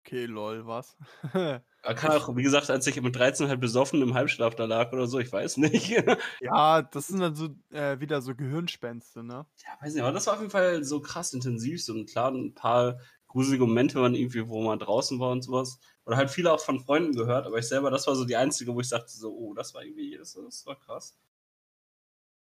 Okay, 0.05 0.25
lol, 0.25 0.65
was? 0.65 0.95
Er 1.81 1.95
kann 1.95 2.11
auch, 2.11 2.35
wie 2.35 2.43
gesagt, 2.43 2.69
als 2.69 2.85
ich 2.87 3.01
mit 3.01 3.15
13 3.15 3.47
halt 3.47 3.61
besoffen 3.61 4.01
im 4.01 4.13
Halbschlaf 4.13 4.53
da 4.53 4.65
lag 4.65 4.91
oder 4.91 5.07
so, 5.07 5.17
ich 5.17 5.31
weiß 5.31 5.55
nicht. 5.57 5.89
ja, 6.41 6.81
das 6.81 7.07
sind 7.07 7.21
dann 7.21 7.35
so 7.35 7.55
äh, 7.71 8.01
wieder 8.01 8.21
so 8.21 8.35
Gehirnspenste, 8.35 9.23
ne? 9.23 9.45
Ja, 9.63 9.69
weiß 9.79 9.93
nicht, 9.93 10.03
aber 10.03 10.11
das 10.11 10.27
war 10.27 10.33
auf 10.33 10.41
jeden 10.41 10.51
Fall 10.51 10.83
so 10.83 10.99
krass 10.99 11.33
intensiv. 11.33 11.81
So 11.81 11.93
und 11.93 12.09
klar, 12.09 12.31
ein 12.31 12.53
paar 12.53 12.99
gruselige 13.27 13.65
Momente 13.65 14.01
waren 14.01 14.13
irgendwie, 14.13 14.45
wo 14.49 14.61
man 14.61 14.77
draußen 14.77 15.21
war 15.21 15.31
und 15.31 15.41
sowas. 15.41 15.79
Oder 16.03 16.17
halt 16.17 16.29
viele 16.29 16.51
auch 16.51 16.59
von 16.59 16.81
Freunden 16.81 17.15
gehört, 17.15 17.45
aber 17.47 17.57
ich 17.57 17.69
selber, 17.69 17.89
das 17.89 18.05
war 18.05 18.15
so 18.15 18.25
die 18.25 18.35
einzige, 18.35 18.75
wo 18.75 18.81
ich 18.81 18.89
sagte 18.89 19.13
so, 19.13 19.33
oh, 19.33 19.53
das 19.53 19.73
war 19.73 19.81
irgendwie, 19.81 20.17
das, 20.17 20.33
das 20.33 20.65
war 20.65 20.77
krass. 20.77 21.17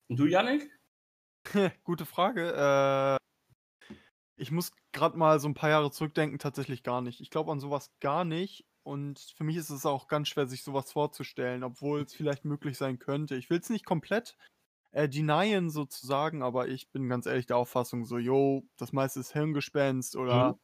Und 0.08 0.18
du, 0.18 0.26
Yannick? 0.26 0.72
Gute 1.84 2.06
Frage. 2.06 3.18
Äh, 3.20 3.27
ich 4.38 4.52
muss 4.52 4.72
gerade 4.92 5.18
mal 5.18 5.40
so 5.40 5.48
ein 5.48 5.54
paar 5.54 5.70
Jahre 5.70 5.92
zurückdenken, 5.92 6.40
tatsächlich 6.40 6.84
gar 6.84 7.02
nicht. 7.02 7.22
Ich 7.22 7.30
glaube 7.30 7.52
an 7.52 7.60
sowas 7.60 7.92
gar 8.00 8.26
nicht. 8.26 8.66
Und 8.84 9.20
für 9.36 9.44
mich 9.44 9.58
ist 9.58 9.70
es 9.70 9.86
auch 9.86 10.08
ganz 10.08 10.30
schwer, 10.30 10.48
sich 10.48 10.64
sowas 10.64 10.92
vorzustellen, 10.92 11.64
obwohl 11.64 12.02
es 12.04 12.14
vielleicht 12.14 12.46
möglich 12.46 12.78
sein 12.78 13.00
könnte. 13.00 13.36
Ich 13.36 13.50
will 13.50 13.60
es 13.60 13.70
nicht 13.70 13.86
komplett 13.86 14.38
äh, 14.92 15.10
denyen 15.10 15.70
sozusagen, 15.70 16.44
aber 16.44 16.68
ich 16.70 16.92
bin 16.92 17.10
ganz 17.10 17.26
ehrlich 17.26 17.48
der 17.48 17.58
Auffassung 17.58 18.06
so, 18.06 18.18
yo, 18.18 18.64
das 18.78 18.94
meiste 18.94 19.20
ist 19.22 19.34
Hirngespenst 19.34 20.16
oder 20.16 20.56
Mhm. 20.56 20.58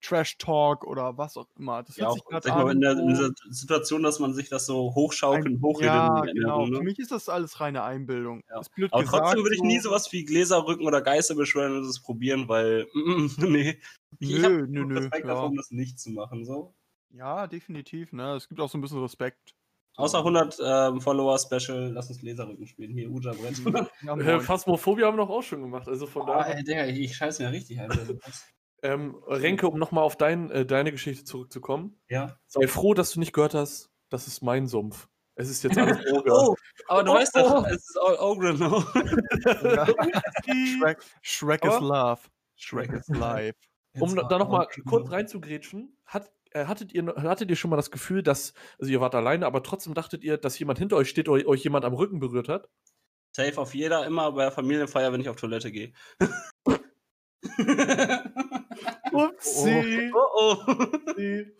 Trash 0.00 0.38
Talk 0.38 0.84
oder 0.86 1.16
was 1.18 1.36
auch 1.36 1.46
immer. 1.58 1.82
Das 1.82 1.96
Ja, 1.96 2.08
auch, 2.08 2.14
sich 2.14 2.24
grad 2.24 2.42
sag 2.44 2.56
ich 2.58 2.64
mal, 2.64 2.72
in, 2.72 2.80
der, 2.80 2.92
in 2.92 3.14
so 3.14 3.28
dieser 3.28 3.30
Situation, 3.50 4.02
dass 4.02 4.18
man 4.18 4.32
sich 4.34 4.48
das 4.48 4.66
so 4.66 4.94
hochschaukelt, 4.94 5.46
ein, 5.46 5.60
hochredet 5.62 5.86
ja, 5.94 6.08
genau. 6.08 6.24
Erinnerung, 6.26 6.66
Für 6.68 6.72
ne? 6.78 6.80
mich 6.84 6.98
ist 6.98 7.10
das 7.12 7.28
alles 7.28 7.60
reine 7.60 7.82
Einbildung. 7.82 8.42
Ja. 8.48 8.60
Ist 8.60 8.74
blöd 8.74 8.92
Aber 8.92 9.02
gesagt, 9.02 9.22
trotzdem 9.24 9.42
würde 9.44 9.56
ich 9.56 9.62
nie 9.62 9.78
so. 9.78 9.90
sowas 9.90 10.10
wie 10.12 10.24
Gläserrücken 10.24 10.86
oder 10.86 11.02
Geister 11.02 11.34
beschwören 11.34 11.76
und 11.78 11.86
das 11.86 12.00
probieren, 12.00 12.48
weil, 12.48 12.86
nee. 13.38 13.78
Ich, 14.18 14.30
ich 14.32 14.42
Nö, 14.42 14.66
nö, 14.68 14.84
nö. 14.86 14.98
Respekt 14.98 15.26
Ja. 15.26 15.34
davor, 15.34 15.48
um 15.50 15.56
das 15.56 15.70
nicht 15.70 16.00
zu 16.00 16.10
machen, 16.10 16.44
so. 16.44 16.74
ja, 17.10 17.46
definitiv. 17.46 18.12
Ne? 18.12 18.34
Es 18.36 18.48
gibt 18.48 18.60
auch 18.60 18.68
so 18.68 18.78
ein 18.78 18.80
bisschen 18.80 19.00
Respekt. 19.02 19.54
Außer 19.96 20.18
100 20.18 20.58
ähm, 20.64 21.00
Follower 21.00 21.38
Special, 21.38 21.90
lass 21.92 22.08
uns 22.08 22.20
Gläserrücken 22.20 22.66
spielen. 22.66 22.92
Hier, 22.94 23.10
Uja 23.10 23.32
Brett. 23.32 23.56
Ja, 24.02 24.16
Äh. 24.16 24.40
Phasmophobia 24.40 25.06
haben 25.06 25.18
wir 25.18 25.26
doch 25.26 25.30
auch 25.30 25.42
schon 25.42 25.60
gemacht. 25.62 25.86
Also 25.88 26.06
von 26.06 26.24
Boah, 26.24 26.38
daher. 26.38 26.56
ey, 26.56 26.64
Digga, 26.64 26.86
ich, 26.86 26.98
ich 27.00 27.16
scheiß 27.16 27.38
mir 27.40 27.50
richtig, 27.52 27.78
Alter. 27.80 27.98
Ähm, 28.82 29.16
Renke, 29.26 29.68
um 29.68 29.78
nochmal 29.78 30.04
auf 30.04 30.16
dein, 30.16 30.50
äh, 30.50 30.64
deine 30.64 30.92
Geschichte 30.92 31.24
zurückzukommen. 31.24 32.00
ja. 32.08 32.38
Sei 32.46 32.66
froh, 32.66 32.94
dass 32.94 33.12
du 33.12 33.20
nicht 33.20 33.32
gehört 33.32 33.54
hast, 33.54 33.90
das 34.08 34.26
ist 34.26 34.42
mein 34.42 34.66
Sumpf. 34.66 35.08
Es 35.34 35.48
ist 35.48 35.62
jetzt 35.62 35.78
alles 35.78 35.98
Oger. 36.12 36.32
Oh, 36.34 36.56
aber 36.88 37.04
du 37.04 37.12
Oh, 37.12 37.14
weißt 37.14 37.36
doch, 37.36 37.62
oh. 37.62 37.66
es 37.66 37.76
ist 37.76 37.98
all 37.98 38.16
Ogre 38.16 38.54
now. 38.54 38.84
Ja. 39.62 39.86
Shrek, 40.54 40.98
Shrek 41.22 41.64
is 41.64 41.80
love. 41.80 42.20
Shrek 42.56 42.92
is 42.92 43.08
life. 43.08 43.56
um 43.98 44.14
da 44.16 44.38
nochmal 44.38 44.66
Ogre 44.66 44.82
kurz 44.82 45.10
reinzugrätschen, 45.10 45.96
hat, 46.04 46.30
äh, 46.52 46.66
hattet, 46.66 46.92
ihr, 46.92 47.06
hattet 47.16 47.50
ihr 47.50 47.56
schon 47.56 47.70
mal 47.70 47.76
das 47.76 47.90
Gefühl, 47.90 48.22
dass, 48.22 48.52
also 48.78 48.90
ihr 48.92 49.00
wart 49.00 49.14
alleine, 49.14 49.46
aber 49.46 49.62
trotzdem 49.62 49.94
dachtet 49.94 50.24
ihr, 50.24 50.36
dass 50.36 50.58
jemand 50.58 50.78
hinter 50.78 50.96
euch 50.96 51.08
steht 51.08 51.28
oder 51.28 51.46
euch 51.46 51.62
jemand 51.64 51.84
am 51.84 51.94
Rücken 51.94 52.18
berührt 52.18 52.48
hat? 52.48 52.68
Safe 53.32 53.58
auf 53.60 53.74
jeder, 53.74 54.04
immer 54.06 54.32
bei 54.32 54.42
der 54.42 54.52
Familienfeier, 54.52 55.12
wenn 55.12 55.20
ich 55.20 55.28
auf 55.28 55.36
Toilette 55.36 55.70
gehe. 55.70 55.92
Upsi. 59.12 60.10
oh, 60.14 60.28
oh. 60.34 60.56
nein, 61.16 61.52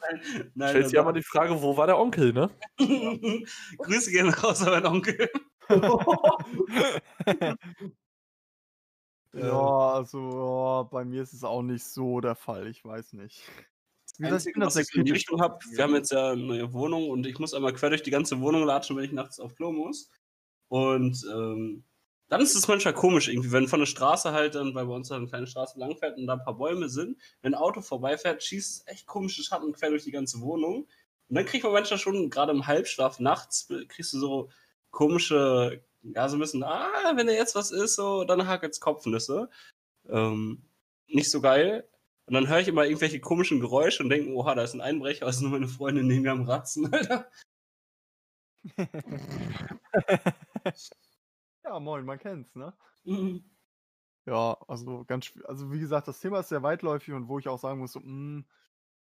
nein, 0.55 0.69
Stellt 0.71 0.87
sich 0.87 0.95
ja 0.95 1.03
mal 1.03 1.13
die 1.13 1.23
Frage, 1.23 1.61
wo 1.61 1.77
war 1.77 1.87
der 1.87 1.99
Onkel, 1.99 2.33
ne? 2.33 2.51
Grüße 3.79 4.11
gehen 4.11 4.29
raus 4.29 4.63
an 4.63 4.71
meinen 4.71 4.87
Onkel. 4.87 5.29
Ja, 9.33 9.93
also 9.93 10.19
ja, 10.19 10.83
bei 10.91 11.05
mir 11.05 11.23
ist 11.23 11.33
es 11.33 11.45
auch 11.45 11.63
nicht 11.63 11.85
so 11.85 12.21
der 12.21 12.35
Fall. 12.35 12.67
Ich 12.67 12.85
weiß 12.85 13.13
nicht. 13.13 13.45
Wie 14.19 14.25
gesagt, 14.25 14.47
Einzige, 14.47 14.61
was 14.61 14.77
ich 14.77 14.95
in 14.97 15.05
die 15.05 15.13
Richtung 15.13 15.41
habe, 15.41 15.59
wir 15.71 15.85
haben 15.85 15.95
jetzt 15.95 16.11
ja 16.11 16.33
eine 16.33 16.43
neue 16.43 16.73
Wohnung 16.73 17.09
und 17.09 17.27
ich 17.27 17.39
muss 17.39 17.55
einmal 17.55 17.73
quer 17.73 17.91
durch 17.91 18.03
die 18.03 18.11
ganze 18.11 18.41
Wohnung 18.41 18.65
latschen, 18.65 18.97
wenn 18.97 19.05
ich 19.05 19.13
nachts 19.13 19.39
auf 19.39 19.55
Klo 19.55 19.71
muss. 19.73 20.11
Und 20.69 21.25
ähm, 21.33 21.85
dann 22.31 22.41
ist 22.41 22.55
es 22.55 22.69
manchmal 22.69 22.95
komisch 22.95 23.29
irgendwie, 23.29 23.51
wenn 23.51 23.67
von 23.67 23.81
der 23.81 23.87
Straße 23.87 24.33
halt 24.33 24.55
dann, 24.55 24.75
weil 24.75 24.87
bei 24.87 24.95
uns 24.95 25.11
halt 25.11 25.19
eine 25.19 25.29
kleine 25.29 25.49
Straße 25.49 25.79
langfährt 25.79 26.17
und 26.17 26.29
da 26.29 26.35
ein 26.35 26.45
paar 26.45 26.57
Bäume 26.57 26.89
sind, 26.89 27.21
wenn 27.43 27.55
ein 27.55 27.61
Auto 27.61 27.83
vorbeifährt, 27.83 28.45
schießt 28.45 28.71
es 28.71 28.87
echt 28.87 29.07
komische 29.07 29.43
Schatten 29.43 29.73
quer 29.73 29.91
durch 29.91 30.05
die 30.05 30.13
ganze 30.13 30.41
Wohnung. 30.41 30.87
Und 31.29 31.37
dann 31.37 31.45
kriegt 31.45 31.65
man 31.65 31.73
manchmal 31.73 31.99
schon, 31.99 32.31
gerade 32.31 32.53
im 32.53 32.69
Halbschlaf 32.69 33.19
nachts, 33.19 33.69
kriegst 33.89 34.13
du 34.13 34.21
so 34.21 34.51
komische, 34.91 35.83
ja, 36.03 36.29
so 36.29 36.37
ein 36.37 36.41
bisschen, 36.41 36.63
ah, 36.63 37.13
wenn 37.17 37.27
da 37.27 37.33
jetzt 37.33 37.57
was 37.57 37.73
ist, 37.73 37.97
so, 37.97 38.23
dann 38.23 38.47
hakelt's 38.47 38.81
Kopfnüsse. 38.81 39.51
Ähm, 40.09 40.63
nicht 41.09 41.31
so 41.31 41.41
geil. 41.41 41.89
Und 42.27 42.35
dann 42.35 42.49
höre 42.49 42.61
ich 42.61 42.69
immer 42.69 42.85
irgendwelche 42.85 43.21
komischen 43.21 43.59
Geräusche 43.59 44.05
und 44.05 44.09
denke, 44.09 44.33
oha, 44.33 44.55
da 44.55 44.63
ist 44.63 44.75
ein 44.75 44.81
Einbrecher, 44.81 45.27
das 45.27 45.37
ist 45.37 45.43
nur 45.43 45.51
meine 45.51 45.69
Freundin 45.69 46.07
neben 46.07 46.23
mir 46.23 46.31
am 46.31 46.45
Ratzen, 46.45 46.87
Alter. 46.95 47.29
ja, 51.71 51.79
moin, 51.81 52.05
man 52.05 52.19
kennt's, 52.19 52.55
ne? 52.57 52.73
Mhm. 53.05 53.45
Ja, 54.27 54.57
also 54.69 55.05
ganz, 55.07 55.33
also 55.45 55.73
wie 55.73 55.79
gesagt, 55.81 56.09
das 56.09 56.21
Thema 56.21 56.41
ist 56.41 56.49
sehr 56.51 56.63
weitläufig 56.63 57.15
und 57.15 57.29
wo 57.29 57.39
ich 57.39 57.49
auch 57.49 57.59
sagen 57.59 57.81
muss, 57.81 57.93
so, 57.93 58.01
mh, 58.01 58.45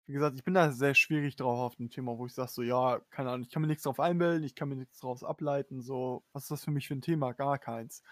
wie 0.07 0.13
gesagt, 0.13 0.37
ich 0.37 0.43
bin 0.43 0.53
da 0.55 0.71
sehr 0.71 0.95
schwierig 0.95 1.35
drauf 1.35 1.59
auf 1.59 1.75
dem 1.77 1.89
Thema, 1.89 2.17
wo 2.17 2.25
ich 2.27 2.33
sage 2.33 2.51
so, 2.51 2.63
ja, 2.63 2.99
keine 3.11 3.31
Ahnung, 3.31 3.43
ich 3.43 3.51
kann 3.51 3.61
mir 3.61 3.67
nichts 3.69 3.83
drauf 3.83 3.99
einbilden, 3.99 4.43
ich 4.45 4.55
kann 4.55 4.69
mir 4.69 4.75
nichts 4.77 4.99
draus 4.99 5.23
ableiten, 5.23 5.81
so, 5.81 6.23
was 6.33 6.43
ist 6.45 6.51
das 6.51 6.65
für 6.65 6.71
mich 6.71 6.87
für 6.87 6.95
ein 6.95 7.01
Thema? 7.01 7.33
Gar 7.33 7.59
keins. 7.59 8.03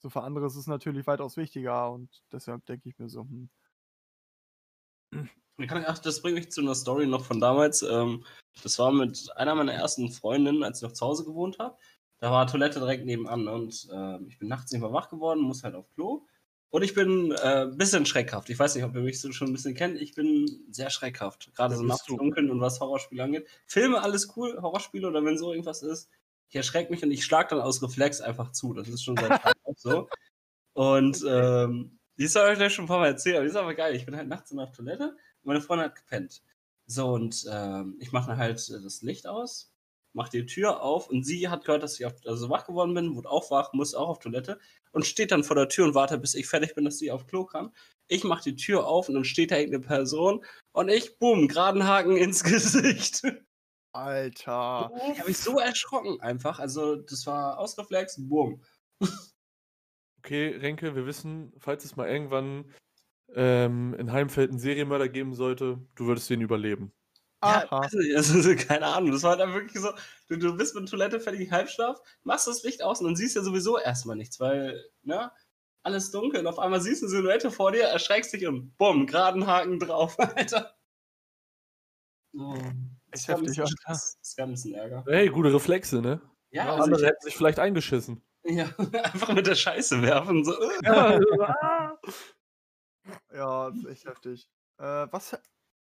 So 0.00 0.10
für 0.10 0.22
andere 0.22 0.46
ist 0.46 0.56
es 0.56 0.66
natürlich 0.68 1.06
weitaus 1.06 1.36
wichtiger 1.36 1.92
und 1.92 2.22
deshalb 2.32 2.66
denke 2.66 2.88
ich 2.90 2.98
mir 2.98 3.08
so, 3.10 3.22
hm, 3.22 3.50
Ach, 5.86 5.98
das 5.98 6.22
bringt 6.22 6.36
mich 6.36 6.50
zu 6.50 6.60
einer 6.62 6.74
Story 6.74 7.06
noch 7.06 7.24
von 7.24 7.40
damals. 7.40 7.82
Ähm, 7.82 8.24
das 8.62 8.78
war 8.78 8.92
mit 8.92 9.28
einer 9.36 9.54
meiner 9.54 9.72
ersten 9.74 10.10
Freundinnen, 10.10 10.62
als 10.64 10.78
ich 10.78 10.82
noch 10.82 10.92
zu 10.92 11.06
Hause 11.06 11.24
gewohnt 11.24 11.58
habe. 11.58 11.76
Da 12.20 12.30
war 12.30 12.46
Toilette 12.46 12.78
direkt 12.78 13.06
nebenan 13.06 13.48
und 13.48 13.88
äh, 13.92 14.22
ich 14.28 14.38
bin 14.38 14.48
nachts 14.48 14.70
nicht 14.70 14.80
mehr 14.80 14.92
wach 14.92 15.08
geworden, 15.08 15.40
muss 15.40 15.64
halt 15.64 15.74
auf 15.74 15.90
Klo. 15.94 16.26
Und 16.68 16.82
ich 16.82 16.94
bin 16.94 17.32
äh, 17.32 17.62
ein 17.62 17.76
bisschen 17.76 18.06
schreckhaft. 18.06 18.48
Ich 18.48 18.58
weiß 18.58 18.74
nicht, 18.76 18.84
ob 18.84 18.94
ihr 18.94 19.00
mich 19.00 19.20
so 19.20 19.32
schon 19.32 19.48
ein 19.48 19.52
bisschen 19.52 19.74
kennt. 19.74 20.00
Ich 20.00 20.14
bin 20.14 20.46
sehr 20.70 20.90
schreckhaft. 20.90 21.52
Gerade 21.54 21.76
so 21.76 21.82
nachts 21.82 22.04
dunkeln 22.04 22.50
und 22.50 22.60
was 22.60 22.78
Horrorspiele 22.78 23.24
angeht. 23.24 23.48
Filme, 23.66 24.00
alles 24.00 24.36
cool. 24.36 24.56
Horrorspiele 24.60 25.08
oder 25.08 25.24
wenn 25.24 25.36
so 25.36 25.50
irgendwas 25.50 25.82
ist. 25.82 26.08
Ich 26.48 26.56
erschrecke 26.56 26.92
mich 26.92 27.02
und 27.02 27.10
ich 27.10 27.24
schlage 27.24 27.48
dann 27.50 27.60
aus 27.60 27.82
Reflex 27.82 28.20
einfach 28.20 28.52
zu. 28.52 28.72
Das 28.72 28.88
ist 28.88 29.02
schon 29.02 29.16
seit 29.16 29.42
Tagen 29.42 29.60
auch 29.64 29.76
so. 29.76 30.08
Und 30.74 31.24
ähm, 31.26 31.98
die 32.18 32.24
ist 32.24 32.36
euch 32.36 32.72
schon 32.72 32.84
ein 32.84 32.88
paar 32.88 33.00
Mal 33.00 33.08
erzählt, 33.08 33.36
aber 33.36 33.44
die 33.44 33.50
ist 33.50 33.56
aber 33.56 33.74
geil. 33.74 33.96
Ich 33.96 34.06
bin 34.06 34.16
halt 34.16 34.28
nachts 34.28 34.50
in 34.52 34.60
auf 34.60 34.72
Toilette 34.72 35.08
und 35.08 35.16
meine 35.44 35.60
Freundin 35.60 35.86
hat 35.86 35.96
gepennt. 35.96 36.42
So, 36.86 37.12
und 37.12 37.46
ähm, 37.50 37.96
ich 37.98 38.12
mache 38.12 38.28
dann 38.28 38.38
halt 38.38 38.68
äh, 38.68 38.80
das 38.82 39.02
Licht 39.02 39.26
aus, 39.26 39.69
mache 40.12 40.30
die 40.30 40.46
Tür 40.46 40.82
auf 40.82 41.08
und 41.08 41.24
sie 41.24 41.48
hat 41.48 41.64
gehört, 41.64 41.82
dass 41.82 41.98
ich 41.98 42.06
auf, 42.06 42.14
also 42.24 42.48
wach 42.48 42.66
geworden 42.66 42.94
bin, 42.94 43.14
wurde 43.14 43.30
auch 43.30 43.50
wach, 43.50 43.72
muss 43.72 43.94
auch 43.94 44.08
auf 44.08 44.18
Toilette 44.18 44.58
und 44.92 45.06
steht 45.06 45.30
dann 45.30 45.44
vor 45.44 45.56
der 45.56 45.68
Tür 45.68 45.84
und 45.84 45.94
wartet, 45.94 46.20
bis 46.20 46.34
ich 46.34 46.48
fertig 46.48 46.74
bin, 46.74 46.84
dass 46.84 46.98
sie 46.98 47.10
auf 47.10 47.26
Klo 47.26 47.44
kann. 47.44 47.72
Ich 48.08 48.24
mache 48.24 48.42
die 48.42 48.56
Tür 48.56 48.86
auf 48.86 49.08
und 49.08 49.14
dann 49.14 49.24
steht 49.24 49.50
da 49.50 49.56
irgendeine 49.56 49.86
Person 49.86 50.44
und 50.72 50.88
ich, 50.88 51.18
boom, 51.18 51.48
geraden 51.48 51.86
Haken 51.86 52.16
ins 52.16 52.42
Gesicht. 52.44 53.22
Alter. 53.92 54.92
Ich 55.12 55.18
habe 55.18 55.28
mich 55.28 55.38
so 55.38 55.58
erschrocken 55.58 56.20
einfach. 56.20 56.60
Also, 56.60 56.96
das 56.96 57.26
war 57.26 57.58
Ausreflex, 57.58 58.16
boom. 58.18 58.62
Okay, 60.18 60.56
Renke, 60.56 60.94
wir 60.94 61.06
wissen, 61.06 61.52
falls 61.58 61.84
es 61.84 61.96
mal 61.96 62.08
irgendwann 62.08 62.72
ähm, 63.34 63.94
in 63.94 64.12
Heimfeld 64.12 64.50
einen 64.50 64.58
Serienmörder 64.58 65.08
geben 65.08 65.34
sollte, 65.34 65.78
du 65.94 66.06
würdest 66.06 66.28
den 66.30 66.40
überleben. 66.40 66.92
Ja, 67.42 67.66
also, 67.70 67.98
also, 68.14 68.54
keine 68.56 68.86
Ahnung. 68.86 69.12
Das 69.12 69.22
war 69.22 69.36
dann 69.36 69.54
wirklich 69.54 69.80
so, 69.80 69.92
du, 70.28 70.36
du 70.36 70.56
bist 70.56 70.74
mit 70.74 70.88
Toilette 70.88 71.20
fertig 71.20 71.50
Halbschlaf, 71.50 72.00
machst 72.22 72.46
das 72.46 72.62
Licht 72.62 72.82
aus 72.82 73.00
und 73.00 73.06
dann 73.06 73.16
siehst 73.16 73.34
du 73.34 73.40
ja 73.40 73.44
sowieso 73.44 73.78
erstmal 73.78 74.16
nichts, 74.16 74.40
weil, 74.40 74.84
ne, 75.02 75.32
alles 75.82 76.10
dunkel 76.10 76.40
und 76.40 76.46
auf 76.46 76.58
einmal 76.58 76.80
siehst 76.80 77.02
du 77.02 77.06
eine 77.06 77.16
Silhouette 77.16 77.50
vor 77.50 77.72
dir, 77.72 77.84
erschreckst 77.84 78.32
dich 78.34 78.46
und 78.46 78.76
bumm, 78.76 79.06
geraden 79.06 79.46
Haken 79.46 79.78
drauf, 79.78 80.18
Alter. 80.36 80.76
Oh, 82.36 82.54
ist 83.12 83.28
heftig, 83.28 83.58
Alter. 83.58 83.74
Das 83.86 84.18
ist 84.22 84.36
ganz 84.36 84.64
ein 84.64 84.74
Ärger. 84.74 85.04
Hey, 85.06 85.28
gute 85.28 85.52
Reflexe, 85.52 86.00
ne? 86.00 86.20
Ja, 86.50 86.64
ja 86.64 86.72
also 86.72 86.84
andere 86.84 87.06
hätten 87.06 87.22
sich 87.22 87.36
vielleicht 87.36 87.58
eingeschissen. 87.58 88.22
Ja, 88.44 88.66
einfach 89.04 89.32
mit 89.32 89.46
der 89.46 89.54
Scheiße 89.54 90.02
werfen. 90.02 90.44
So. 90.44 90.54
Ja, 90.82 91.18
ja, 93.34 93.70
das 93.70 93.78
ist 93.78 93.86
echt 93.86 94.04
heftig. 94.06 94.48
Äh, 94.78 95.06
was. 95.10 95.38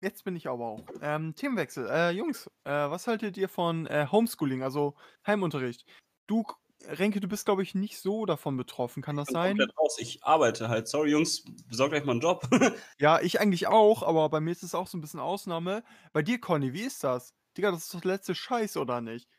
Jetzt 0.04 0.26
bin 0.26 0.36
ich 0.36 0.48
aber 0.50 0.66
auch. 0.66 0.82
Ähm, 1.02 1.34
Themenwechsel. 1.34 1.88
Äh, 1.90 2.12
Jungs, 2.12 2.48
äh, 2.66 2.72
was 2.72 3.08
haltet 3.08 3.38
ihr 3.38 3.48
von 3.48 3.88
äh, 3.88 4.06
Homeschooling, 4.12 4.62
also 4.62 4.96
Heimunterricht? 5.26 5.86
Du, 6.28 6.44
Renke, 6.86 7.22
du 7.22 7.30
bist, 7.30 7.46
glaube 7.46 7.64
ich, 7.64 7.74
nicht 7.74 7.98
so 7.98 8.26
davon 8.26 8.58
betroffen. 8.58 9.02
Kann 9.02 9.16
das 9.16 9.30
Ich 9.30 9.34
bin 9.34 9.42
sein? 9.58 9.62
raus. 9.78 9.98
Ich 10.00 10.22
arbeite 10.26 10.68
halt. 10.68 10.90
Sorry, 10.90 11.12
Jungs, 11.12 11.46
besorgt 11.70 11.94
euch 11.94 12.04
mal 12.04 12.12
einen 12.12 12.20
Job. 12.20 12.46
Ja, 13.00 13.22
ich 13.22 13.40
eigentlich 13.40 13.68
auch, 13.68 14.04
aber 14.04 14.28
bei 14.28 14.42
mir 14.42 14.52
ist 14.52 14.64
es 14.64 14.76
auch 14.76 14.88
so 14.88 14.98
ein 14.98 15.02
bisschen 15.02 15.22
Ausnahme. 15.22 15.86
Bei 16.12 16.22
dir, 16.22 16.38
Conny, 16.38 16.74
wie 16.74 16.82
ist 16.82 17.02
das? 17.06 17.34
Digga, 17.56 17.72
das 17.72 17.84
ist 17.84 17.94
doch 17.94 18.04
letzte 18.04 18.36
Scheiß, 18.36 18.76
oder 18.76 19.00
nicht? 19.00 19.30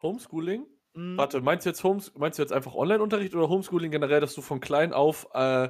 Homeschooling? 0.00 0.66
Mhm. 0.94 1.18
Warte, 1.18 1.42
meinst 1.42 1.66
du 1.66 1.70
jetzt 1.70 1.84
Homes 1.84 2.14
meinst 2.14 2.38
du 2.38 2.42
jetzt 2.42 2.52
einfach 2.52 2.74
Online-Unterricht 2.74 3.34
oder 3.34 3.50
Homeschooling 3.50 3.90
generell, 3.90 4.20
dass 4.20 4.34
du 4.34 4.40
von 4.40 4.60
klein 4.60 4.94
auf 4.94 5.28
äh, 5.34 5.68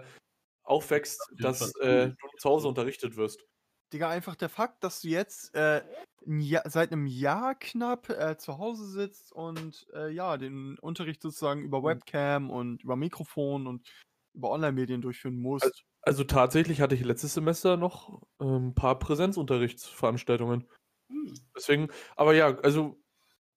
aufwächst, 0.63 1.21
dass 1.41 1.75
äh, 1.81 2.11
du 2.11 2.29
zu 2.39 2.49
Hause 2.49 2.69
unterrichtet 2.69 3.17
wirst? 3.17 3.48
Digga, 3.93 4.09
einfach 4.09 4.35
der 4.35 4.49
Fakt, 4.49 4.85
dass 4.85 5.01
du 5.01 5.09
jetzt 5.09 5.55
äh, 5.55 5.83
ein 6.27 6.41
Jahr, 6.41 6.69
seit 6.69 6.93
einem 6.93 7.07
Jahr 7.07 7.55
knapp 7.55 8.11
äh, 8.11 8.37
zu 8.37 8.59
Hause 8.59 8.87
sitzt 8.87 9.33
und 9.33 9.87
äh, 9.95 10.11
ja, 10.11 10.37
den 10.37 10.79
Unterricht 10.79 11.23
sozusagen 11.23 11.63
über 11.63 11.83
Webcam 11.83 12.51
und 12.51 12.83
über 12.83 12.97
Mikrofon 12.97 13.67
und 13.67 13.89
über 14.35 14.51
Online-Medien 14.51 15.01
durchführen 15.01 15.37
musst. 15.37 15.85
Also 16.03 16.25
tatsächlich 16.25 16.81
hatte 16.81 16.95
ich 16.95 17.05
letztes 17.05 17.35
Semester 17.35 17.77
noch 17.77 18.23
ähm, 18.41 18.69
ein 18.69 18.75
paar 18.75 18.99
Präsenzunterrichtsveranstaltungen. 18.99 20.69
Hm. 21.11 21.35
Deswegen, 21.57 21.89
aber 22.17 22.35
ja, 22.35 22.59
also 22.61 23.01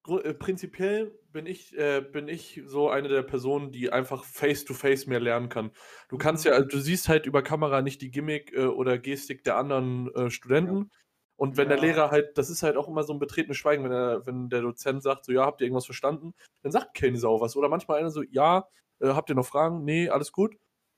prinzipiell 0.04 1.18
bin 1.32 1.46
ich, 1.46 1.76
äh, 1.78 2.00
bin 2.00 2.28
ich 2.28 2.60
so 2.66 2.90
eine 2.90 3.08
der 3.08 3.22
Personen, 3.22 3.70
die 3.70 3.92
einfach 3.92 4.24
face-to-face 4.24 5.06
mehr 5.06 5.20
lernen 5.20 5.48
kann. 5.48 5.70
Du 6.08 6.18
kannst 6.18 6.44
Mhm. 6.44 6.50
ja, 6.50 6.56
also 6.56 6.68
du 6.68 6.78
siehst 6.80 7.08
halt 7.08 7.26
über 7.26 7.42
Kamera 7.42 7.82
nicht 7.82 8.00
die 8.02 8.10
Gimmick 8.10 8.52
äh, 8.52 8.66
oder 8.66 8.98
Gestik 8.98 9.44
der 9.44 9.56
anderen 9.56 10.12
äh, 10.14 10.30
Studenten. 10.30 10.90
Und 11.36 11.56
wenn 11.56 11.68
der 11.68 11.78
Ja. 11.78 11.84
Lehrer 11.84 12.10
halt, 12.10 12.36
das 12.38 12.50
ist 12.50 12.62
halt 12.62 12.76
auch 12.76 12.88
immer 12.88 13.04
so 13.04 13.12
ein 13.12 13.18
betretenes 13.18 13.56
Schweigen, 13.56 13.84
wenn, 13.84 13.92
er, 13.92 14.26
wenn 14.26 14.48
der 14.48 14.60
Dozent 14.62 15.02
sagt, 15.02 15.24
so, 15.24 15.32
ja, 15.32 15.44
habt 15.46 15.60
ihr 15.60 15.66
irgendwas 15.66 15.86
verstanden? 15.86 16.34
Dann 16.62 16.72
sagt 16.72 16.94
keine 16.94 17.18
Sau 17.18 17.40
was. 17.40 17.56
Oder 17.56 17.68
manchmal 17.68 17.98
einer 18.00 18.10
so, 18.10 18.22
ja, 18.22 18.68
äh, 19.00 19.08
habt 19.08 19.28
ihr 19.30 19.34
noch 19.36 19.46
Fragen? 19.46 19.84
Nee, 19.84 20.08
alles 20.08 20.32
gut. 20.32 20.56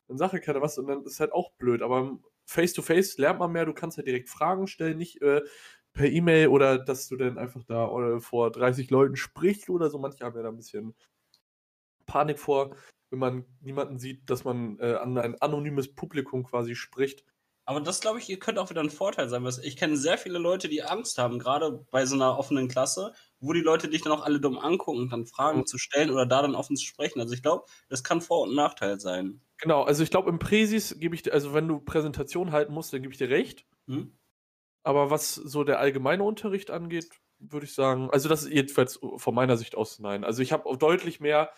Dann 0.09 0.19
sagt 0.19 0.35
ja 0.35 0.41
keiner 0.41 0.61
was 0.63 0.77
und 0.79 0.87
dann 0.89 1.03
ist 1.05 1.21
halt 1.21 1.33
auch 1.33 1.53
blöd. 1.53 1.83
Aber 1.83 2.19
face-to-face 2.47 3.17
lernt 3.19 3.39
man 3.39 3.53
mehr, 3.53 3.65
du 3.67 3.73
kannst 3.75 3.97
halt 3.97 4.07
direkt 4.07 4.29
Fragen 4.29 4.67
stellen, 4.67 4.99
nicht 4.99 5.23
äh, 5.23 5.43
per 5.95 6.07
E-Mail 6.11 6.49
oder 6.49 6.79
dass 6.79 7.09
du 7.09 7.17
dann 7.17 7.39
einfach 7.39 7.65
da 7.65 7.89
äh, 8.17 8.21
vor 8.21 8.51
30 8.53 8.91
Leuten 8.91 9.17
sprichst 9.17 9.71
oder 9.71 9.91
so. 9.91 9.99
Manche 9.99 10.25
haben 10.25 10.37
ja 10.37 10.43
da 10.43 10.51
ein 10.51 10.57
bisschen 10.57 10.95
Panik 12.07 12.39
vor, 12.39 12.77
wenn 13.11 13.19
man 13.19 13.45
niemanden 13.61 13.99
sieht, 13.99 14.29
dass 14.31 14.45
man 14.45 14.79
äh, 14.79 14.95
an 14.95 15.19
ein 15.19 15.41
anonymes 15.43 15.95
Publikum 15.95 16.45
quasi 16.45 16.75
spricht. 16.75 17.25
Aber 17.67 17.81
das, 17.83 18.01
glaube 18.01 18.19
ich, 18.19 18.29
ihr 18.31 18.39
könnte 18.39 18.61
auch 18.63 18.71
wieder 18.71 18.81
ein 18.83 18.89
Vorteil 18.91 19.29
sein. 19.29 19.45
weil 19.45 19.53
Ich 19.65 19.77
kenne 19.77 19.97
sehr 19.99 20.17
viele 20.19 20.39
Leute, 20.39 20.69
die 20.69 20.83
Angst 20.83 21.19
haben, 21.19 21.39
gerade 21.39 21.85
bei 21.91 22.05
so 22.07 22.15
einer 22.15 22.39
offenen 22.39 22.69
Klasse, 22.69 23.13
wo 23.41 23.53
die 23.53 23.61
Leute 23.61 23.89
dich 23.89 24.01
dann 24.03 24.13
auch 24.13 24.23
alle 24.25 24.41
dumm 24.41 24.59
angucken 24.59 25.01
und 25.01 25.11
dann 25.13 25.27
Fragen 25.27 25.65
Mhm. 25.65 25.67
zu 25.67 25.77
stellen 25.79 26.11
oder 26.11 26.25
da 26.27 26.41
dann 26.43 26.55
offen 26.55 26.77
zu 26.77 26.85
sprechen. 26.87 27.21
Also 27.21 27.35
ich 27.35 27.43
glaube, 27.43 27.65
das 27.91 28.03
kann 28.05 28.21
Vor- 28.23 28.43
und 28.43 28.55
Nachteil 28.55 28.99
sein. 29.01 29.43
Genau, 29.59 29.83
also 29.85 30.03
ich 30.03 30.11
glaube, 30.11 30.31
im 30.31 30.39
Präsis 30.39 30.99
gebe 31.01 31.15
ich 31.15 31.23
dir, 31.23 31.33
also 31.33 31.55
wenn 31.55 31.67
du 31.69 31.79
Präsentation 31.81 32.53
halten 32.53 32.73
musst, 32.73 32.93
dann 32.93 33.03
gebe 33.03 33.13
ich 33.13 33.19
dir 33.19 33.31
recht. 33.31 33.67
Hm? 33.89 34.13
Aber 34.85 35.11
was 35.11 35.35
so 35.35 35.65
der 35.65 35.81
allgemeine 35.81 36.23
Unterricht 36.25 36.71
angeht, 36.71 37.11
würde 37.41 37.67
ich 37.67 37.75
sagen, 37.75 38.11
also 38.11 38.29
das 38.29 38.45
ist 38.45 38.51
jedenfalls 38.53 39.01
von 39.17 39.35
meiner 39.35 39.57
Sicht 39.57 39.75
aus 39.77 39.99
nein. 39.99 40.25
Also 40.25 40.43
ich 40.43 40.53
habe 40.53 40.67
auch 40.67 40.77
deutlich 40.77 41.21
mehr 41.21 41.53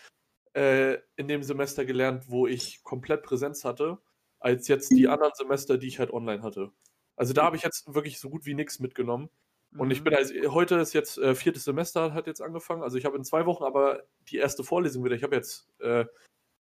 äh, 0.54 0.98
in 1.16 1.28
dem 1.28 1.42
Semester 1.42 1.84
gelernt, 1.84 2.24
wo 2.28 2.46
ich 2.46 2.82
komplett 2.84 3.22
Präsenz 3.24 3.64
hatte, 3.64 3.98
als 4.40 4.68
jetzt 4.68 4.90
die 4.90 5.08
anderen 5.08 5.32
Semester, 5.34 5.78
die 5.78 5.88
ich 5.88 5.98
halt 5.98 6.12
online 6.12 6.42
hatte. 6.42 6.72
Also 7.16 7.32
da 7.34 7.44
habe 7.44 7.56
ich 7.56 7.62
jetzt 7.62 7.94
wirklich 7.94 8.18
so 8.20 8.30
gut 8.30 8.46
wie 8.46 8.54
nichts 8.54 8.78
mitgenommen. 8.80 9.28
Und 9.76 9.90
ich 9.90 10.00
Mhm. 10.00 10.04
bin 10.04 10.14
also, 10.14 10.34
heute 10.54 10.76
ist 10.76 10.92
jetzt 10.94 11.18
äh, 11.18 11.34
viertes 11.34 11.64
Semester 11.64 12.14
hat 12.14 12.26
jetzt 12.26 12.40
angefangen. 12.40 12.82
Also 12.82 12.96
ich 12.98 13.04
habe 13.04 13.16
in 13.16 13.24
zwei 13.24 13.44
Wochen 13.46 13.64
aber 13.64 14.04
die 14.30 14.38
erste 14.38 14.64
Vorlesung 14.64 15.04
wieder. 15.04 15.16
Ich 15.16 15.24
habe 15.24 15.36
jetzt 15.36 15.68
äh, 15.80 16.06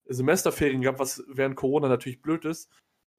Semesterferien 0.05 0.81
gehabt, 0.81 0.99
was 0.99 1.23
während 1.27 1.55
Corona 1.55 1.87
natürlich 1.87 2.21
blöd 2.21 2.45
ist. 2.45 2.69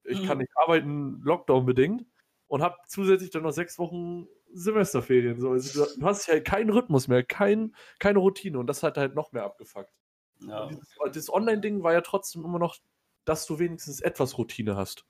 Ich 0.05 0.25
kann 0.27 0.39
Mhm. 0.39 0.43
nicht 0.43 0.53
arbeiten, 0.57 1.21
Lockdown 1.23 1.67
bedingt. 1.67 2.05
Und 2.51 2.63
habe 2.63 2.77
zusätzlich 2.89 3.31
dann 3.31 3.45
noch 3.45 3.53
sechs 3.53 3.79
Wochen 3.79 4.27
Semesterferien. 4.53 5.39
So, 5.39 5.53
also 5.53 5.87
du, 5.97 6.05
hast 6.05 6.27
ja 6.27 6.41
keinen 6.41 6.71
Rhythmus 6.71 7.07
mehr, 7.07 7.23
kein, 7.23 7.77
keine 8.01 8.19
Routine. 8.19 8.59
Und 8.59 8.67
das 8.67 8.83
hat 8.83 8.97
halt 8.97 9.15
noch 9.15 9.31
mehr 9.31 9.45
abgefuckt. 9.45 9.93
Ja. 10.41 10.67
Dieses, 10.67 10.97
das 11.13 11.33
Online-Ding 11.33 11.85
war 11.85 11.93
ja 11.93 12.01
trotzdem 12.01 12.45
immer 12.45 12.59
noch, 12.59 12.77
dass 13.25 13.47
du 13.47 13.61
wenigstens 13.61 14.01
etwas 14.01 14.37
Routine 14.37 14.75
hast. 14.75 15.07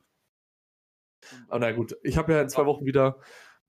Aber 1.49 1.61
na 1.61 1.73
gut, 1.73 1.97
ich 2.03 2.19
habe 2.19 2.31
ja 2.35 2.43
in 2.43 2.51
zwei 2.51 2.67
Wochen 2.67 2.85
wieder, 2.85 3.19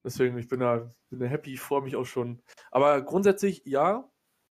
deswegen 0.04 0.38
ich 0.38 0.50
bin 0.50 0.60
da, 0.60 0.90
bin 1.10 1.20
da 1.20 1.28
happy, 1.28 1.56
freue 1.56 1.82
mich 1.82 1.96
auch 1.96 2.06
schon. 2.06 2.44
Aber 2.72 3.02
grundsätzlich 3.02 3.62
ja, 3.64 4.11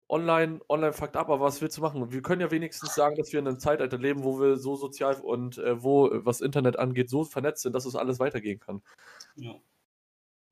online, 0.08 0.60
online 0.68 0.92
fuckt 0.92 1.16
ab, 1.16 1.28
aber 1.28 1.44
was 1.44 1.60
willst 1.62 1.78
du 1.78 1.82
machen? 1.82 2.12
Wir 2.12 2.22
können 2.22 2.40
ja 2.40 2.50
wenigstens 2.50 2.94
sagen, 2.94 3.16
dass 3.16 3.32
wir 3.32 3.40
in 3.40 3.48
einem 3.48 3.58
Zeitalter 3.58 3.98
leben, 3.98 4.24
wo 4.24 4.40
wir 4.40 4.56
so 4.56 4.76
sozial 4.76 5.16
und 5.16 5.58
äh, 5.58 5.82
wo, 5.82 6.08
äh, 6.08 6.24
was 6.24 6.40
Internet 6.40 6.78
angeht, 6.78 7.10
so 7.10 7.24
vernetzt 7.24 7.62
sind, 7.62 7.74
dass 7.74 7.86
es 7.86 7.96
alles 7.96 8.18
weitergehen 8.18 8.60
kann. 8.60 8.82
Ja. 9.36 9.54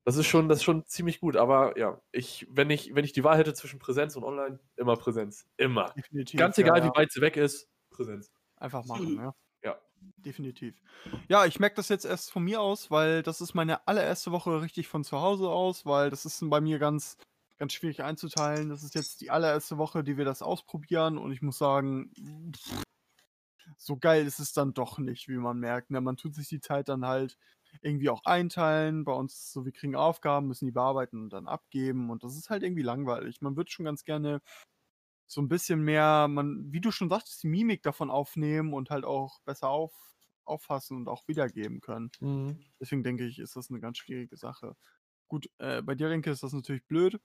Das 0.05 0.17
ist 0.17 0.27
schon, 0.27 0.49
das 0.49 0.57
ist 0.59 0.63
schon 0.63 0.85
ziemlich 0.85 1.21
gut, 1.21 1.37
aber 1.37 1.77
ja, 1.77 2.01
ich, 2.11 2.45
wenn 2.49 2.69
ich, 2.69 2.93
wenn 2.93 3.05
ich 3.05 3.13
die 3.13 3.23
Wahl 3.23 3.37
hätte 3.37 3.53
zwischen 3.53 3.79
Präsenz 3.79 4.15
und 4.17 4.23
online, 4.23 4.59
immer 4.75 4.97
Präsenz. 4.97 5.45
Immer. 5.55 5.93
Definitiv. 5.95 6.39
Ganz 6.39 6.57
ja, 6.57 6.65
egal, 6.65 6.79
ja. 6.79 6.85
wie 6.85 6.97
weit 6.97 7.11
sie 7.11 7.21
weg 7.21 7.37
ist, 7.37 7.69
Präsenz. 7.89 8.29
Einfach 8.57 8.83
machen, 8.85 9.15
ja. 9.15 9.33
Ja. 9.63 9.77
Definitiv. 10.17 10.75
Ja, 11.29 11.45
ich 11.45 11.59
merke 11.59 11.77
das 11.77 11.87
jetzt 11.87 12.03
erst 12.03 12.31
von 12.31 12.43
mir 12.43 12.59
aus, 12.59 12.91
weil 12.91 13.23
das 13.23 13.39
ist 13.39 13.53
meine 13.53 13.87
allererste 13.87 14.31
Woche 14.33 14.61
richtig 14.61 14.89
von 14.89 15.05
zu 15.05 15.21
Hause 15.21 15.47
aus, 15.47 15.85
weil 15.85 16.09
das 16.09 16.25
ist 16.25 16.43
bei 16.49 16.59
mir 16.59 16.79
ganz, 16.79 17.17
ganz 17.63 17.71
schwierig 17.71 18.03
einzuteilen. 18.03 18.67
Das 18.67 18.83
ist 18.83 18.93
jetzt 18.93 19.21
die 19.21 19.31
allererste 19.31 19.77
Woche, 19.77 20.03
die 20.03 20.17
wir 20.17 20.25
das 20.25 20.41
ausprobieren 20.41 21.17
und 21.17 21.31
ich 21.31 21.41
muss 21.41 21.57
sagen, 21.57 22.11
pff, 22.53 22.83
so 23.77 23.95
geil 23.95 24.27
ist 24.27 24.39
es 24.39 24.51
dann 24.51 24.73
doch 24.73 24.97
nicht, 24.97 25.29
wie 25.29 25.37
man 25.37 25.59
merkt. 25.59 25.89
Ne? 25.89 26.01
Man 26.01 26.17
tut 26.17 26.35
sich 26.35 26.49
die 26.49 26.59
Zeit 26.59 26.89
dann 26.89 27.05
halt 27.05 27.37
irgendwie 27.81 28.09
auch 28.09 28.25
einteilen. 28.25 29.05
Bei 29.05 29.13
uns 29.13 29.53
so, 29.53 29.63
wir 29.63 29.71
kriegen 29.71 29.95
Aufgaben, 29.95 30.47
müssen 30.47 30.65
die 30.65 30.73
bearbeiten 30.73 31.21
und 31.21 31.29
dann 31.31 31.47
abgeben 31.47 32.09
und 32.09 32.25
das 32.25 32.35
ist 32.35 32.49
halt 32.49 32.63
irgendwie 32.63 32.81
langweilig. 32.81 33.39
Man 33.39 33.55
würde 33.55 33.71
schon 33.71 33.85
ganz 33.85 34.03
gerne 34.03 34.41
so 35.25 35.39
ein 35.39 35.47
bisschen 35.47 35.81
mehr, 35.81 36.27
man, 36.27 36.69
wie 36.73 36.81
du 36.81 36.91
schon 36.91 37.07
sagtest, 37.07 37.43
die 37.43 37.47
Mimik 37.47 37.81
davon 37.81 38.11
aufnehmen 38.11 38.73
und 38.73 38.89
halt 38.89 39.05
auch 39.05 39.39
besser 39.45 39.69
auf, 39.69 39.93
auffassen 40.43 40.97
und 40.97 41.07
auch 41.07 41.29
wiedergeben 41.29 41.79
können. 41.79 42.11
Mhm. 42.19 42.59
Deswegen 42.81 43.03
denke 43.03 43.25
ich, 43.25 43.39
ist 43.39 43.55
das 43.55 43.69
eine 43.69 43.79
ganz 43.79 43.99
schwierige 43.99 44.35
Sache. 44.35 44.75
Gut, 45.29 45.49
äh, 45.59 45.81
bei 45.81 45.95
dir, 45.95 46.09
Renke, 46.09 46.29
ist 46.29 46.43
das 46.43 46.51
natürlich 46.51 46.85
blöd. 46.87 47.21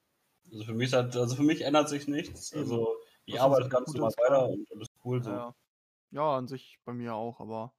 Also 0.50 0.64
für 0.64 0.74
mich 0.74 0.92
hat, 0.92 1.14
also 1.16 1.36
für 1.36 1.42
mich 1.42 1.62
ändert 1.62 1.88
sich 1.88 2.08
nichts. 2.08 2.52
Eben. 2.52 2.62
Also 2.62 2.96
ich 3.24 3.34
Das 3.34 3.42
arbeite 3.42 3.68
ganz 3.68 3.92
normal 3.92 4.12
weiter 4.16 4.48
und 4.48 4.66
alles 4.72 4.88
cool 5.04 5.22
so. 5.22 5.30
Ja. 5.30 5.54
ja, 6.10 6.36
an 6.36 6.48
sich 6.48 6.78
bei 6.84 6.92
mir 6.92 7.14
auch, 7.14 7.40
aber 7.40 7.74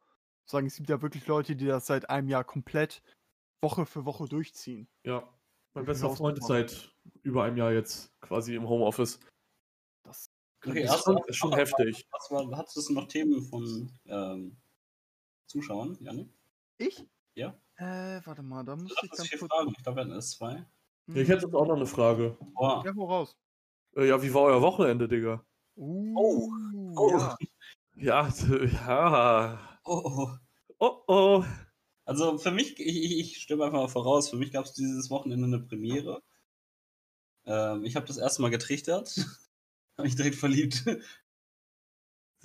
sagen, 0.45 0.67
es 0.67 0.75
gibt 0.75 0.89
ja 0.89 1.01
wirklich 1.01 1.25
Leute, 1.27 1.55
die 1.55 1.65
das 1.65 1.85
seit 1.87 2.09
einem 2.09 2.27
Jahr 2.29 2.43
komplett 2.43 3.01
Woche 3.61 3.85
für 3.85 4.05
Woche 4.05 4.27
durchziehen. 4.27 4.87
Ja. 5.03 5.27
Mein 5.73 5.85
bester 5.85 6.09
Freund 6.15 6.37
ist 6.39 6.47
seit 6.47 6.95
über 7.23 7.43
einem 7.43 7.57
Jahr 7.57 7.71
jetzt 7.71 8.11
quasi 8.21 8.55
im 8.55 8.67
Homeoffice. 8.67 9.19
Das 10.03 10.29
Okay, 10.65 10.83
ist 10.83 11.03
schon, 11.03 11.15
du- 11.15 11.23
ist 11.25 11.35
schon 11.37 11.53
heftig. 11.53 12.05
Was 12.11 12.29
war, 12.31 12.57
hattest 12.57 12.89
du 12.89 12.93
noch 12.93 13.07
Themen 13.07 13.41
von 13.43 13.91
ähm, 14.05 14.57
Zuschauern, 15.47 15.97
Janik? 16.01 16.29
ich? 16.79 17.05
Ja. 17.35 17.57
Äh, 17.77 18.19
warte 18.25 18.41
mal, 18.41 18.63
da 18.65 18.75
muss 18.75 18.91
ich 19.03 19.09
ganz 19.11 19.27
vier 19.29 19.39
kurz. 19.39 19.51
Fragen. 19.51 19.69
Ich 19.77 19.83
glaube, 19.83 19.97
wir 19.97 20.01
hatten 20.01 20.11
erst 20.13 20.31
zwei. 20.31 20.65
Ja, 21.09 21.21
ich 21.21 21.29
hätte 21.29 21.45
jetzt 21.45 21.55
auch 21.55 21.67
noch 21.67 21.75
eine 21.75 21.85
Frage. 21.85 22.37
Boah. 22.53 22.83
Ja, 22.85 22.93
voraus. 22.93 23.35
Äh, 23.95 24.07
ja, 24.07 24.21
wie 24.21 24.33
war 24.33 24.43
euer 24.43 24.61
Wochenende, 24.61 25.07
Digga? 25.07 25.43
Uh, 25.75 26.15
oh. 26.95 27.09
Ja. 27.11 27.37
Ja, 27.95 28.31
t- 28.31 28.65
ja. 28.65 29.59
Oh, 29.83 30.01
oh. 30.05 30.29
Oh 30.79 31.03
oh. 31.07 31.43
Also 32.05 32.37
für 32.37 32.51
mich, 32.51 32.79
ich, 32.79 33.19
ich, 33.19 33.37
stimme 33.41 33.65
einfach 33.65 33.79
mal 33.79 33.87
voraus, 33.89 34.29
für 34.29 34.37
mich 34.37 34.51
gab 34.51 34.65
es 34.65 34.73
dieses 34.73 35.09
Wochenende 35.09 35.45
eine 35.45 35.59
Premiere. 35.59 36.21
Ähm, 37.45 37.83
ich 37.83 37.95
habe 37.95 38.05
das 38.07 38.17
erste 38.17 38.41
Mal 38.41 38.49
getrichtert. 38.49 39.15
habe 39.97 40.07
mich 40.07 40.15
direkt 40.15 40.35
verliebt. 40.35 40.85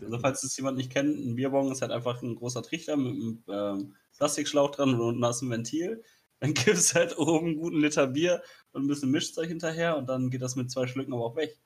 Also 0.00 0.18
falls 0.18 0.42
es 0.42 0.56
jemand 0.56 0.76
nicht 0.76 0.90
kennt, 0.90 1.16
ein 1.16 1.36
Bierbong 1.36 1.70
ist 1.70 1.82
halt 1.82 1.92
einfach 1.92 2.20
ein 2.20 2.34
großer 2.34 2.62
Trichter 2.62 2.96
mit 2.96 3.12
einem 3.12 3.44
ähm, 3.48 3.96
Plastikschlauch 4.16 4.72
dran 4.72 4.94
und 4.94 5.00
unten 5.00 5.24
hast 5.24 5.40
du 5.40 5.46
ein 5.46 5.50
Ventil. 5.50 6.02
Dann 6.44 6.54
gibst 6.54 6.94
halt 6.94 7.18
oben 7.18 7.46
einen 7.46 7.56
guten 7.56 7.80
Liter 7.80 8.06
Bier 8.06 8.42
und 8.72 8.84
ein 8.84 8.88
bisschen 8.88 9.10
Mischzeug 9.10 9.48
hinterher 9.48 9.96
und 9.96 10.08
dann 10.08 10.30
geht 10.30 10.42
das 10.42 10.56
mit 10.56 10.70
zwei 10.70 10.86
Schlücken 10.86 11.14
aber 11.14 11.24
auch 11.24 11.36
weg. 11.36 11.58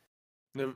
Ne, 0.55 0.75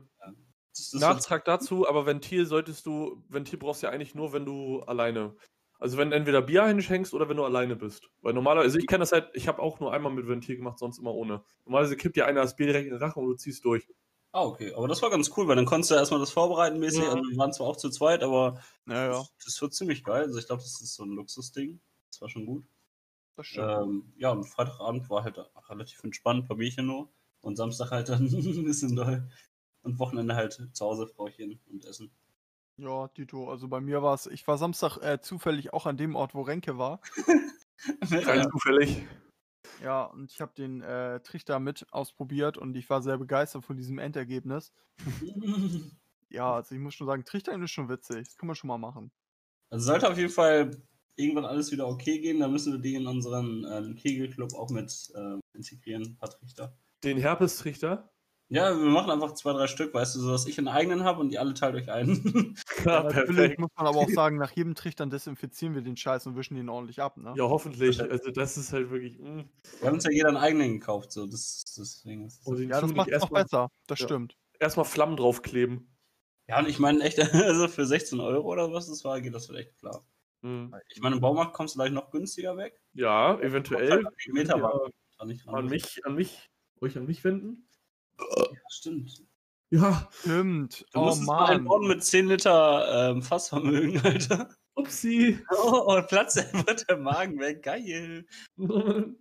Das, 0.74 0.90
das 0.90 1.00
Nachtrag 1.00 1.44
dazu, 1.44 1.88
aber 1.88 2.06
Ventil 2.06 2.46
solltest 2.46 2.86
du, 2.86 3.22
Ventil 3.28 3.58
brauchst 3.58 3.82
du 3.82 3.86
ja 3.86 3.92
eigentlich 3.92 4.14
nur, 4.14 4.32
wenn 4.32 4.44
du 4.44 4.80
alleine. 4.80 5.36
Also 5.78 5.98
wenn 5.98 6.10
du 6.10 6.16
entweder 6.16 6.42
Bier 6.42 6.62
einschenkst 6.64 7.12
oder 7.12 7.28
wenn 7.28 7.36
du 7.36 7.44
alleine 7.44 7.76
bist. 7.76 8.08
Weil 8.20 8.34
normalerweise, 8.34 8.66
also 8.66 8.78
ich 8.78 8.86
kenne 8.86 9.00
das 9.00 9.12
halt, 9.12 9.30
ich 9.34 9.48
habe 9.48 9.60
auch 9.60 9.80
nur 9.80 9.92
einmal 9.92 10.12
mit 10.12 10.28
Ventil 10.28 10.56
gemacht, 10.56 10.78
sonst 10.78 10.98
immer 10.98 11.14
ohne. 11.14 11.42
Normalerweise 11.64 11.96
kippt 11.96 12.16
dir 12.16 12.26
einer 12.26 12.42
das 12.42 12.56
Bier 12.56 12.66
direkt 12.66 12.86
in 12.86 12.94
den 12.94 13.02
Rachen 13.02 13.22
und 13.22 13.30
du 13.30 13.34
ziehst 13.36 13.64
durch. 13.64 13.86
Ah, 14.32 14.44
okay. 14.44 14.72
Aber 14.74 14.88
das 14.88 15.02
war 15.02 15.10
ganz 15.10 15.30
cool, 15.36 15.46
weil 15.48 15.56
dann 15.56 15.66
konntest 15.66 15.90
du 15.90 15.94
erstmal 15.94 16.20
das 16.20 16.30
vorbereiten 16.30 16.78
mäßig. 16.78 17.02
Ja. 17.02 17.14
Wir 17.14 17.36
waren 17.36 17.52
zwar 17.52 17.66
auch 17.66 17.76
zu 17.76 17.90
zweit, 17.90 18.22
aber 18.22 18.62
Ja, 18.86 18.94
ja, 18.94 19.08
das, 19.10 19.34
das 19.44 19.60
wird 19.60 19.74
ziemlich 19.74 20.04
geil. 20.04 20.22
Also 20.22 20.38
ich 20.38 20.46
glaube, 20.46 20.62
das 20.62 20.80
ist 20.80 20.94
so 20.94 21.04
ein 21.04 21.10
Luxusding. 21.10 21.80
Das 22.10 22.20
war 22.20 22.28
schon 22.28 22.46
gut. 22.46 22.64
Das 23.36 23.46
stimmt. 23.46 23.70
Ähm, 23.70 24.12
ja, 24.16 24.30
und 24.30 24.44
Freitagabend 24.44 25.08
war 25.10 25.24
halt 25.24 25.38
relativ 25.68 26.02
entspannt, 26.04 26.44
ein 26.44 26.48
paar 26.48 26.56
Bierchen 26.56 26.86
nur. 26.86 27.12
Und 27.40 27.56
Samstag 27.56 27.90
halt 27.90 28.08
dann 28.08 28.26
ein 28.26 28.64
bisschen 28.64 28.96
doll. 28.96 29.28
Und 29.82 29.98
Wochenende 29.98 30.34
halt 30.34 30.68
zu 30.72 30.84
Hause 30.84 31.06
Frauchen 31.08 31.60
und 31.70 31.84
Essen. 31.84 32.12
Ja, 32.76 33.08
Tito, 33.08 33.50
also 33.50 33.68
bei 33.68 33.80
mir 33.80 34.02
war 34.02 34.14
es, 34.14 34.26
ich 34.26 34.46
war 34.46 34.56
Samstag 34.58 34.98
äh, 34.98 35.20
zufällig 35.20 35.72
auch 35.72 35.86
an 35.86 35.96
dem 35.96 36.14
Ort, 36.14 36.34
wo 36.34 36.42
Renke 36.42 36.78
war. 36.78 37.00
Rein 38.10 38.38
ja. 38.38 38.50
zufällig. 38.50 39.04
Ja, 39.82 40.04
und 40.04 40.30
ich 40.30 40.40
habe 40.40 40.52
den 40.54 40.82
äh, 40.82 41.20
Trichter 41.20 41.58
mit 41.58 41.86
ausprobiert 41.92 42.56
und 42.56 42.76
ich 42.76 42.88
war 42.88 43.02
sehr 43.02 43.18
begeistert 43.18 43.64
von 43.64 43.76
diesem 43.76 43.98
Endergebnis. 43.98 44.72
Ja, 46.32 46.54
also 46.54 46.74
ich 46.74 46.80
muss 46.80 46.94
schon 46.94 47.06
sagen, 47.06 47.26
Trichtern 47.26 47.62
ist 47.62 47.72
schon 47.72 47.90
witzig. 47.90 48.24
Das 48.24 48.36
kann 48.38 48.46
man 48.46 48.56
schon 48.56 48.68
mal 48.68 48.78
machen. 48.78 49.12
Also 49.68 49.84
sollte 49.84 50.08
auf 50.08 50.16
jeden 50.16 50.32
Fall 50.32 50.70
irgendwann 51.22 51.44
alles 51.44 51.72
wieder 51.72 51.86
okay 51.88 52.18
gehen, 52.20 52.40
dann 52.40 52.52
müssen 52.52 52.72
wir 52.72 52.80
die 52.80 52.94
in 52.94 53.06
unseren 53.06 53.64
äh, 53.64 53.94
Kegelclub 53.94 54.54
auch 54.54 54.70
mit 54.70 54.92
äh, 55.14 55.38
integrieren, 55.56 56.02
ein 56.02 56.16
paar 56.16 56.30
Trichter. 56.30 56.76
Den 57.04 57.18
Herpestrichter. 57.18 58.08
Ja, 58.48 58.68
wir 58.78 58.90
machen 58.90 59.10
einfach 59.10 59.32
zwei, 59.32 59.54
drei 59.54 59.66
Stück, 59.66 59.94
weißt 59.94 60.14
du, 60.14 60.20
so 60.20 60.30
dass 60.30 60.46
ich 60.46 60.58
einen 60.58 60.68
eigenen 60.68 61.04
habe 61.04 61.20
und 61.20 61.30
die 61.30 61.38
alle 61.38 61.54
teilt 61.54 61.74
euch 61.74 61.90
ein. 61.90 62.54
Ja, 62.84 63.04
Natürlich 63.04 63.36
perfekt. 63.36 63.60
muss 63.60 63.70
man 63.76 63.86
aber 63.86 63.98
auch 63.98 64.08
sagen, 64.08 64.38
nach 64.38 64.50
jedem 64.50 64.74
Trichtern 64.74 65.08
desinfizieren 65.08 65.74
wir 65.74 65.82
den 65.82 65.96
Scheiß 65.96 66.26
und 66.26 66.36
wischen 66.36 66.56
ihn 66.56 66.68
ordentlich 66.68 67.00
ab, 67.00 67.16
ne? 67.16 67.32
Ja, 67.36 67.44
hoffentlich. 67.44 68.00
Also 68.00 68.30
das 68.32 68.56
ist 68.58 68.72
halt 68.72 68.90
wirklich. 68.90 69.18
mm. 69.20 69.42
wir 69.80 69.86
haben 69.86 69.94
uns 69.94 70.04
ja 70.04 70.10
jeder 70.10 70.28
einen 70.28 70.36
eigenen 70.36 70.72
gekauft, 70.80 71.12
so 71.12 71.26
das, 71.26 71.62
deswegen 71.78 72.26
ist 72.26 72.44
Und 72.44 72.58
den 72.58 72.68
Ja, 72.70 72.80
das 72.80 72.92
macht 72.92 73.08
es 73.08 73.12
noch 73.12 73.20
erstmal 73.20 73.42
besser. 73.44 73.68
Das 73.86 74.00
Ja. 74.00 74.06
stimmt. 74.06 74.36
erstmal 74.58 74.84
Flammen 74.84 75.16
draufkleben. 75.16 75.88
Ja, 76.48 76.58
und 76.58 76.68
ich 76.68 76.78
meine 76.80 77.02
echt, 77.04 77.18
also 77.34 77.68
für 77.68 77.86
16 77.86 78.20
Euro 78.20 78.46
oder 78.52 78.72
was 78.72 78.88
das 78.88 79.04
war, 79.04 79.20
geht 79.20 79.34
das 79.34 79.46
vielleicht 79.46 79.78
klar. 79.78 80.04
Mm. 80.42 80.74
Ich 80.88 81.00
meine, 81.00 81.16
im 81.16 81.20
Baumarkt 81.20 81.54
kommst 81.54 81.74
du 81.74 81.78
gleich 81.78 81.92
noch 81.92 82.10
günstiger 82.10 82.56
weg. 82.56 82.80
Ja, 82.94 83.38
eventuell. 83.40 83.90
halt 84.04 84.06
Meter 84.28 84.58
Ja, 84.58 84.70
an 85.18 85.28
mich, 85.66 86.04
an 86.04 86.14
mich, 86.14 86.50
euch 86.80 86.96
an 86.98 87.06
mich 87.06 87.22
wenden. 87.24 87.68
Ja, 88.18 88.46
stimmt. 88.68 89.24
Ja, 89.70 90.08
Stimmt. 90.12 90.84
Du 90.92 90.98
oh 91.00 91.04
musstest 91.04 91.26
mal 91.26 91.46
einen 91.46 91.64
Mann. 91.64 91.68
bauen 91.68 91.88
mit 91.88 92.04
10 92.04 92.26
Liter 92.28 93.10
ähm, 93.10 93.22
Fassvermögen, 93.22 94.00
Alter. 94.04 94.54
upsi. 94.74 95.38
Oh, 95.50 95.94
und 95.96 96.08
Platz 96.08 96.36
wird 96.66 96.88
der 96.90 96.98
Magen 96.98 97.38
weg. 97.40 97.62
Geil. 97.62 98.26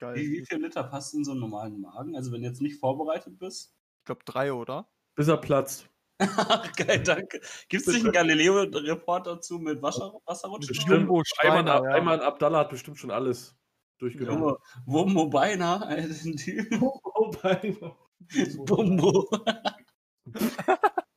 Geil. 0.00 0.16
Wie, 0.16 0.30
wie 0.32 0.38
Ich 0.40 0.48
viel 0.48 0.60
Liter 0.62 0.82
passt 0.82 1.14
in 1.14 1.24
so 1.24 1.30
einen 1.30 1.40
normalen 1.40 1.80
Magen? 1.80 2.16
Also, 2.16 2.32
wenn 2.32 2.42
du 2.42 2.48
jetzt 2.48 2.60
nicht 2.60 2.80
vorbereitet 2.80 3.38
bist? 3.38 3.74
glaube 4.04 4.24
drei, 4.24 4.52
oder? 4.52 4.88
Bis 5.14 5.28
er 5.28 5.36
platzt. 5.36 5.88
Geil, 6.76 7.02
danke. 7.04 7.40
Gibt 7.68 7.86
es 7.86 7.94
nicht 7.94 8.04
einen 8.04 8.12
Galileo-Report 8.12 9.26
dazu 9.26 9.58
mit 9.58 9.80
Wasser, 9.82 10.12
Wasserrutschen? 10.26 10.68
Bestimmt. 10.68 11.08
Einmal, 11.08 11.22
Steiner, 11.24 11.74
ja. 11.84 11.94
einmal 11.94 12.22
Abdallah 12.22 12.60
hat 12.60 12.70
bestimmt 12.70 12.98
schon 12.98 13.10
alles 13.10 13.56
durchgenommen. 13.98 14.56
Wumbo 14.86 15.28
beinahe, 15.28 15.86
Alter, 15.86 16.14
den 16.14 16.36
Typ. 16.36 16.82
Oh, 16.82 17.30
beinahe. 17.30 17.96
Bumbo. 18.66 19.28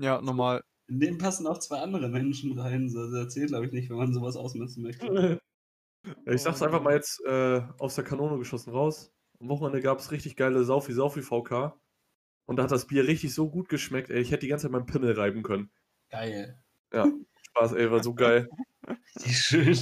Ja, 0.00 0.20
normal. 0.22 0.62
In 0.88 0.98
den 0.98 1.18
passen 1.18 1.46
auch 1.46 1.58
zwei 1.58 1.80
andere 1.80 2.08
Menschen 2.08 2.58
rein. 2.58 2.88
So, 2.88 3.04
das 3.04 3.12
erzählt, 3.12 3.48
glaube 3.48 3.66
ich, 3.66 3.72
nicht, 3.72 3.90
wenn 3.90 3.98
man 3.98 4.14
sowas 4.14 4.36
ausmessen 4.36 4.82
möchte. 4.82 5.40
Ja, 6.24 6.32
ich 6.32 6.40
sag's 6.40 6.62
einfach 6.62 6.80
mal 6.80 6.94
jetzt 6.94 7.22
äh, 7.26 7.60
aus 7.78 7.94
der 7.94 8.04
Kanone 8.04 8.38
geschossen 8.38 8.72
raus. 8.72 9.12
Am 9.38 9.50
Wochenende 9.50 9.82
gab 9.82 9.98
es 9.98 10.10
richtig 10.10 10.34
geile 10.34 10.64
Saufi 10.64 10.94
Saufi 10.94 11.20
VK. 11.20 11.78
Und 12.50 12.56
da 12.56 12.64
hat 12.64 12.72
das 12.72 12.88
Bier 12.88 13.06
richtig 13.06 13.32
so 13.32 13.48
gut 13.48 13.68
geschmeckt, 13.68 14.10
ey. 14.10 14.20
Ich 14.20 14.32
hätte 14.32 14.40
die 14.40 14.48
ganze 14.48 14.64
Zeit 14.64 14.72
meinen 14.72 14.84
Pimmel 14.86 15.12
reiben 15.12 15.44
können. 15.44 15.70
Geil. 16.10 16.60
Spaß, 16.92 17.74
ey, 17.74 17.88
war 17.92 18.02
so 18.02 18.12
geil. 18.12 18.48
Wie 19.22 19.32
schön. 19.32 19.78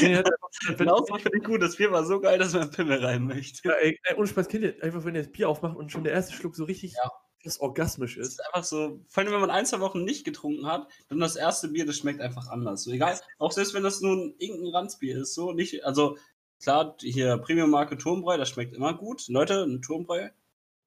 Nee, 0.00 0.16
hätte 0.16 0.32
einfach- 0.32 0.48
wenn- 0.80 0.88
so 0.88 1.04
finde 1.14 1.38
ich 1.38 1.44
gut. 1.44 1.62
Das 1.62 1.76
Bier 1.76 1.92
war 1.92 2.04
so 2.04 2.18
geil, 2.20 2.40
dass 2.40 2.54
man 2.54 2.72
Pimmel 2.72 3.04
rein 3.04 3.24
möchte. 3.24 3.68
ja, 3.68 3.74
ey, 3.74 3.96
ey, 4.02 4.16
ohne 4.16 4.26
Spaß, 4.26 4.48
kennt 4.48 4.64
ihr 4.64 4.74
einfach, 4.82 5.04
wenn 5.04 5.14
ihr 5.14 5.22
das 5.22 5.30
Bier 5.30 5.48
aufmacht 5.48 5.76
und 5.76 5.92
schon 5.92 6.02
der 6.02 6.12
erste 6.12 6.32
Schluck 6.32 6.56
so 6.56 6.64
richtig 6.64 6.94
Ja. 6.94 7.08
das 7.44 7.60
orgasmisch 7.60 8.16
ist. 8.16 8.26
ist 8.32 8.46
einfach 8.46 8.64
so, 8.64 9.00
vor 9.06 9.22
allem 9.22 9.32
wenn 9.32 9.40
man 9.40 9.50
ein, 9.50 9.64
zwei 9.64 9.78
Wochen 9.78 10.02
nicht 10.02 10.24
getrunken 10.24 10.66
hat, 10.66 10.88
dann 11.08 11.20
das 11.20 11.36
erste 11.36 11.68
Bier, 11.68 11.86
das 11.86 11.98
schmeckt 11.98 12.20
einfach 12.20 12.48
anders. 12.48 12.82
So 12.82 12.90
egal, 12.90 13.16
auch 13.38 13.52
selbst 13.52 13.74
wenn 13.74 13.84
das 13.84 14.00
nur 14.00 14.16
ein 14.16 14.34
irgendein 14.38 14.74
Ranzbier 14.74 15.18
ist, 15.22 15.34
so 15.34 15.52
nicht, 15.52 15.84
also 15.84 16.18
klar, 16.60 16.96
hier 17.00 17.38
Premium-Marke 17.38 17.96
Turmbräu, 17.96 18.36
das 18.38 18.48
schmeckt 18.48 18.74
immer 18.74 18.92
gut. 18.94 19.28
Leute, 19.28 19.62
ein 19.62 19.82
Turmbräu, 19.82 20.28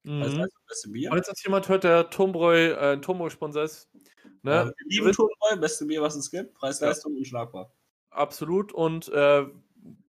Mhm. 0.03 0.21
das 0.21 0.49
beste 0.67 0.89
Bier. 0.89 1.09
Falls 1.09 1.27
jetzt 1.27 1.43
jemand 1.43 1.69
hört, 1.69 1.83
der 1.83 2.09
Turmbräu, 2.09 2.71
äh, 2.71 2.93
ein 2.93 3.01
Turmbräu-Sponsor 3.01 3.63
ist, 3.63 3.89
ne? 4.41 4.51
Ja, 4.51 4.65
wir 4.65 4.73
lieben 4.85 5.11
Turmbräu, 5.11 5.57
beste 5.59 5.85
Bier, 5.85 6.01
was 6.01 6.15
es 6.15 6.31
gibt, 6.31 6.53
Preis-Leistung 6.55 7.15
unschlagbar. 7.15 7.71
Absolut. 8.09 8.73
Und 8.73 9.09
äh, 9.09 9.45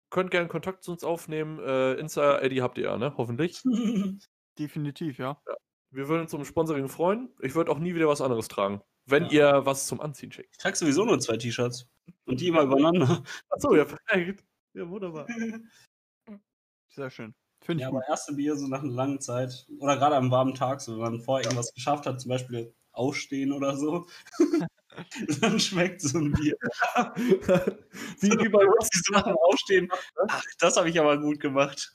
könnt 0.09 0.31
gerne 0.31 0.47
Kontakt 0.47 0.83
zu 0.83 0.91
uns 0.91 1.03
aufnehmen. 1.03 1.59
Äh, 1.59 1.93
Insta, 1.95 2.39
Eddie 2.39 2.61
habt 2.61 2.77
ihr 2.77 2.85
ja, 2.85 2.97
ne? 2.97 3.13
Hoffentlich. 3.17 3.61
Definitiv, 4.59 5.17
ja. 5.17 5.41
Wir 5.91 6.07
würden 6.07 6.21
uns 6.21 6.33
um 6.33 6.45
Sponsoring 6.45 6.87
freuen. 6.87 7.29
Ich 7.41 7.55
würde 7.55 7.71
auch 7.71 7.79
nie 7.79 7.95
wieder 7.95 8.07
was 8.07 8.21
anderes 8.21 8.47
tragen. 8.47 8.81
Wenn 9.05 9.27
ihr 9.29 9.65
was 9.65 9.87
zum 9.87 10.01
Anziehen 10.01 10.31
schickt. 10.31 10.49
Ich 10.51 10.57
trage 10.57 10.75
sowieso 10.75 11.03
nur 11.03 11.19
zwei 11.19 11.37
T-Shirts. 11.37 11.87
Und 12.25 12.41
die 12.41 12.47
immer 12.47 12.61
übereinander. 12.61 13.23
Achso, 13.49 13.75
ja, 13.75 13.85
perfekt. 13.85 14.43
Ja, 14.73 14.87
wunderbar. 14.87 15.25
Sehr 16.89 17.09
schön. 17.09 17.33
Finde 17.69 17.83
ich 17.83 17.85
Ja, 17.85 17.91
gut. 17.91 17.99
aber 17.99 18.07
erste 18.09 18.33
Bier 18.33 18.55
so 18.55 18.67
nach 18.67 18.81
einer 18.81 18.91
langen 18.91 19.21
Zeit, 19.21 19.67
oder 19.77 19.95
gerade 19.95 20.15
am 20.15 20.31
warmen 20.31 20.55
Tag, 20.55 20.81
so 20.81 20.93
wenn 20.93 21.01
man 21.11 21.21
vorher 21.21 21.45
irgendwas 21.45 21.71
geschafft 21.71 22.07
hat, 22.07 22.19
zum 22.19 22.29
Beispiel 22.29 22.73
aufstehen 22.93 23.51
oder 23.51 23.77
so, 23.77 24.07
dann 25.41 25.59
schmeckt 25.59 26.01
so 26.01 26.17
ein 26.17 26.31
Bier. 26.31 26.55
wie, 28.21 28.29
wie 28.43 28.49
bei 28.49 28.63
So 28.63 29.13
nach 29.13 29.21
dem 29.23 29.37
Aufstehen, 29.37 29.87
ach, 30.27 30.43
das 30.59 30.77
habe 30.77 30.89
ich 30.89 30.99
aber 30.99 31.19
gut 31.19 31.39
gemacht. 31.39 31.93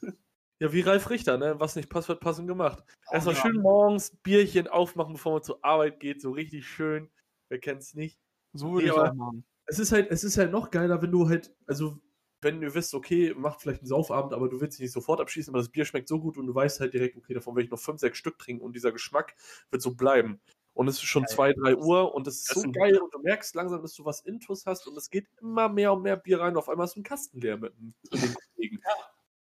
ja, 0.60 0.72
wie 0.72 0.80
Ralf 0.82 1.10
Richter, 1.10 1.38
ne? 1.38 1.58
Was 1.58 1.74
nicht 1.74 1.90
passt, 1.90 2.08
wird 2.08 2.20
passend 2.20 2.46
gemacht. 2.46 2.84
Erstmal 3.10 3.34
ja. 3.34 3.40
schön 3.42 3.60
morgens 3.60 4.16
Bierchen 4.22 4.68
aufmachen, 4.68 5.14
bevor 5.14 5.32
man 5.32 5.42
zur 5.42 5.64
Arbeit 5.64 5.98
geht. 5.98 6.22
So 6.22 6.30
richtig 6.30 6.68
schön. 6.68 7.10
Wer 7.48 7.58
kennt's 7.58 7.94
nicht? 7.94 8.20
So 8.52 8.74
würde 8.74 8.86
Nee, 8.86 8.92
ich 8.92 8.96
auch 8.96 9.12
machen. 9.12 9.44
es 9.66 9.80
ist 9.80 9.90
halt, 9.90 10.08
es 10.12 10.22
ist 10.22 10.38
halt 10.38 10.52
noch 10.52 10.70
geiler, 10.70 11.02
wenn 11.02 11.10
du 11.10 11.28
halt, 11.28 11.52
also 11.66 11.98
wenn 12.44 12.60
du 12.60 12.72
wisst, 12.74 12.94
okay, 12.94 13.34
macht 13.36 13.60
vielleicht 13.62 13.80
einen 13.80 13.88
Saufabend, 13.88 14.32
aber 14.34 14.48
du 14.48 14.60
willst 14.60 14.78
dich 14.78 14.84
nicht 14.84 14.92
sofort 14.92 15.20
abschießen, 15.20 15.52
aber 15.52 15.58
das 15.60 15.70
Bier 15.70 15.84
schmeckt 15.84 16.08
so 16.08 16.20
gut 16.20 16.36
und 16.38 16.46
du 16.46 16.54
weißt 16.54 16.80
halt 16.80 16.94
direkt, 16.94 17.16
okay, 17.16 17.34
davon 17.34 17.56
will 17.56 17.64
ich 17.64 17.70
noch 17.70 17.78
fünf, 17.80 18.00
sechs 18.00 18.18
Stück 18.18 18.38
trinken 18.38 18.62
und 18.64 18.74
dieser 18.76 18.92
Geschmack 18.92 19.34
wird 19.70 19.82
so 19.82 19.94
bleiben. 19.94 20.40
und 20.74 20.88
es 20.88 20.96
ist 20.96 21.04
schon 21.04 21.22
Geil. 21.24 21.34
2, 21.34 21.52
3 21.54 21.76
Uhr 21.76 22.14
und 22.14 22.26
es 22.26 22.40
ist 22.40 22.50
Das 22.50 22.62
so 22.62 22.70
geil 22.72 22.98
und 22.98 23.12
du 23.14 23.18
merkst 23.20 23.54
langsam, 23.54 23.80
dass 23.82 23.94
du 23.94 24.04
was 24.04 24.20
Intus 24.20 24.66
hast 24.66 24.86
und 24.86 24.96
es 24.96 25.08
geht 25.10 25.26
immer 25.40 25.68
mehr 25.68 25.92
und 25.92 26.02
mehr 26.02 26.16
Bier 26.16 26.40
rein 26.40 26.52
und 26.52 26.58
auf 26.58 26.68
einmal 26.68 26.86
ist 26.86 26.96
ein 26.96 27.02
Kasten 27.02 27.40
leer 27.40 27.56
mit, 27.56 27.72
dem- 27.76 27.94
mit 28.10 28.12
den 28.22 28.34
Kollegen. 28.54 28.80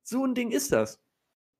So 0.03 0.25
ein 0.25 0.33
Ding 0.35 0.51
ist 0.51 0.71
das. 0.71 0.99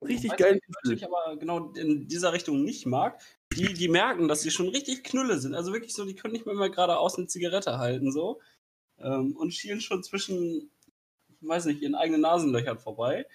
Richtig 0.02 0.32
Weißt 0.32 0.40
geil. 0.40 0.60
was 0.84 0.92
ich 0.92 1.04
aber 1.06 1.36
genau 1.38 1.74
in 1.74 2.08
dieser 2.08 2.32
Richtung 2.32 2.64
nicht 2.64 2.86
mag, 2.86 3.22
die, 3.54 3.74
die 3.74 3.90
merken, 3.90 4.30
dass 4.30 4.42
sie 4.44 4.50
schon 4.52 4.70
richtig 4.70 5.04
Knülle 5.04 5.40
sind. 5.40 5.56
Also 5.56 5.74
wirklich 5.74 5.94
so, 5.94 6.06
die 6.06 6.16
können 6.16 6.32
nicht 6.32 6.46
mehr 6.46 6.56
mal 6.56 6.72
geradeaus 6.72 7.18
eine 7.18 7.28
Zigarette 7.28 7.80
halten, 7.80 8.14
so. 8.14 8.40
Ähm, 8.98 9.36
und 9.36 9.54
schielen 9.54 9.82
schon 9.82 10.02
zwischen, 10.04 10.72
weiß 11.42 11.66
nicht, 11.66 11.82
ihren 11.82 11.96
eigenen 11.96 12.22
Nasenlöchern 12.22 12.80
vorbei. 12.80 13.26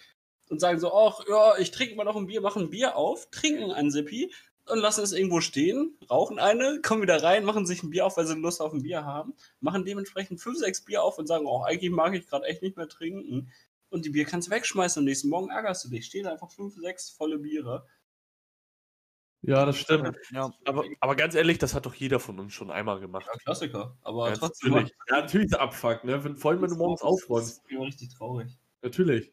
Und 0.51 0.61
sagen 0.61 0.79
so, 0.79 0.93
ach, 0.93 1.21
ja, 1.29 1.57
ich 1.59 1.71
trinke 1.71 1.95
mal 1.95 2.05
noch 2.05 2.17
ein 2.17 2.27
Bier, 2.27 2.43
machen 2.43 2.65
ein 2.65 2.71
Bier 2.71 2.97
auf, 2.97 3.31
trinken 3.31 3.71
ein 3.73 3.91
Sippi 3.91 4.31
und 4.67 4.79
lassen 4.79 5.03
es 5.03 5.13
irgendwo 5.13 5.41
stehen, 5.41 5.99
rauchen 6.11 6.39
eine, 6.39 6.81
kommen 6.83 7.03
wieder 7.03 7.23
rein, 7.23 7.45
machen 7.45 7.67
sich 7.67 7.83
ein 7.83 7.91
Bier 7.91 8.07
auf, 8.07 8.17
weil 8.17 8.27
sie 8.27 8.35
Lust 8.35 8.61
auf 8.61 8.73
ein 8.73 8.83
Bier 8.83 9.05
haben, 9.05 9.35
machen 9.61 9.85
dementsprechend 9.85 10.41
fünf, 10.41 10.59
sechs 10.59 10.85
Bier 10.85 11.03
auf 11.03 11.19
und 11.19 11.27
sagen, 11.27 11.47
oh, 11.47 11.63
eigentlich 11.63 11.91
mag 11.91 12.15
ich 12.15 12.27
gerade 12.27 12.47
echt 12.47 12.63
nicht 12.63 12.77
mehr 12.77 12.89
trinken. 12.89 13.53
Und 13.89 14.05
die 14.05 14.11
Bier 14.11 14.25
kannst 14.25 14.49
du 14.49 14.53
wegschmeißen 14.53 15.01
und 15.01 15.05
nächsten 15.05 15.29
Morgen 15.29 15.51
ärgerst 15.51 15.85
du 15.85 15.89
dich. 15.89 16.07
Stehen 16.07 16.27
einfach 16.27 16.51
fünf, 16.51 16.75
sechs 16.75 17.11
volle 17.11 17.39
Biere. 17.39 17.87
Ja, 19.47 19.67
das 19.67 19.79
stimmt. 19.79 20.17
Ja. 20.31 20.51
Aber, 20.65 20.85
aber 21.01 21.17
ganz 21.17 21.35
ehrlich, 21.35 21.59
das 21.59 21.75
hat 21.75 21.85
doch 21.85 21.95
jeder 21.95 22.19
von 22.19 22.39
uns 22.41 22.55
schon 22.55 22.71
einmal 22.71 22.99
gemacht. 22.99 23.27
Ja, 23.27 23.39
Klassiker. 23.39 23.97
Aber 24.03 24.31
Ja, 24.31 24.37
trotzdem 24.37 24.71
natürlich. 24.73 24.95
Ja, 25.09 25.21
natürlich 25.21 25.47
ist 25.47 25.59
Abfuck, 25.59 26.03
ne? 26.05 26.25
Wenn, 26.25 26.37
vor 26.37 26.51
allem, 26.53 26.63
wenn 26.63 26.71
du 26.71 26.77
morgens 26.77 27.03
aufräumst. 27.03 27.59
Das 27.59 27.65
ist 27.65 27.71
immer 27.71 27.85
richtig 27.85 28.15
traurig. 28.15 28.59
Natürlich. 28.81 29.33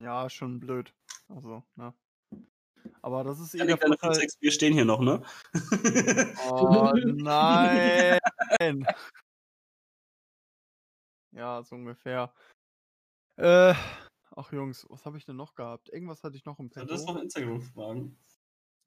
Ja, 0.00 0.28
schon 0.28 0.60
blöd. 0.60 0.92
Also, 1.28 1.62
ne. 1.76 1.94
Aber 3.00 3.24
das 3.24 3.40
ist 3.40 3.54
Ja, 3.54 3.64
fünf, 3.64 3.80
Vorteil. 3.80 4.14
sechs 4.14 4.36
Bier 4.36 4.52
stehen 4.52 4.74
hier 4.74 4.84
noch, 4.84 5.00
ne? 5.00 5.22
Oh 6.50 6.92
nein. 7.04 8.18
Ja, 11.30 11.62
so 11.62 11.76
ungefähr. 11.76 12.34
Äh, 13.36 13.74
ach 14.36 14.52
Jungs, 14.52 14.86
was 14.88 15.04
habe 15.04 15.18
ich 15.18 15.24
denn 15.24 15.36
noch 15.36 15.54
gehabt? 15.54 15.88
Irgendwas 15.92 16.22
hatte 16.22 16.36
ich 16.36 16.44
noch 16.44 16.58
im 16.58 16.70
Ja, 16.74 16.84
das 16.84 17.00
ist 17.00 17.06
noch 17.06 17.14
Petto. 17.14 17.24
Instagram-Fragen. 17.24 18.18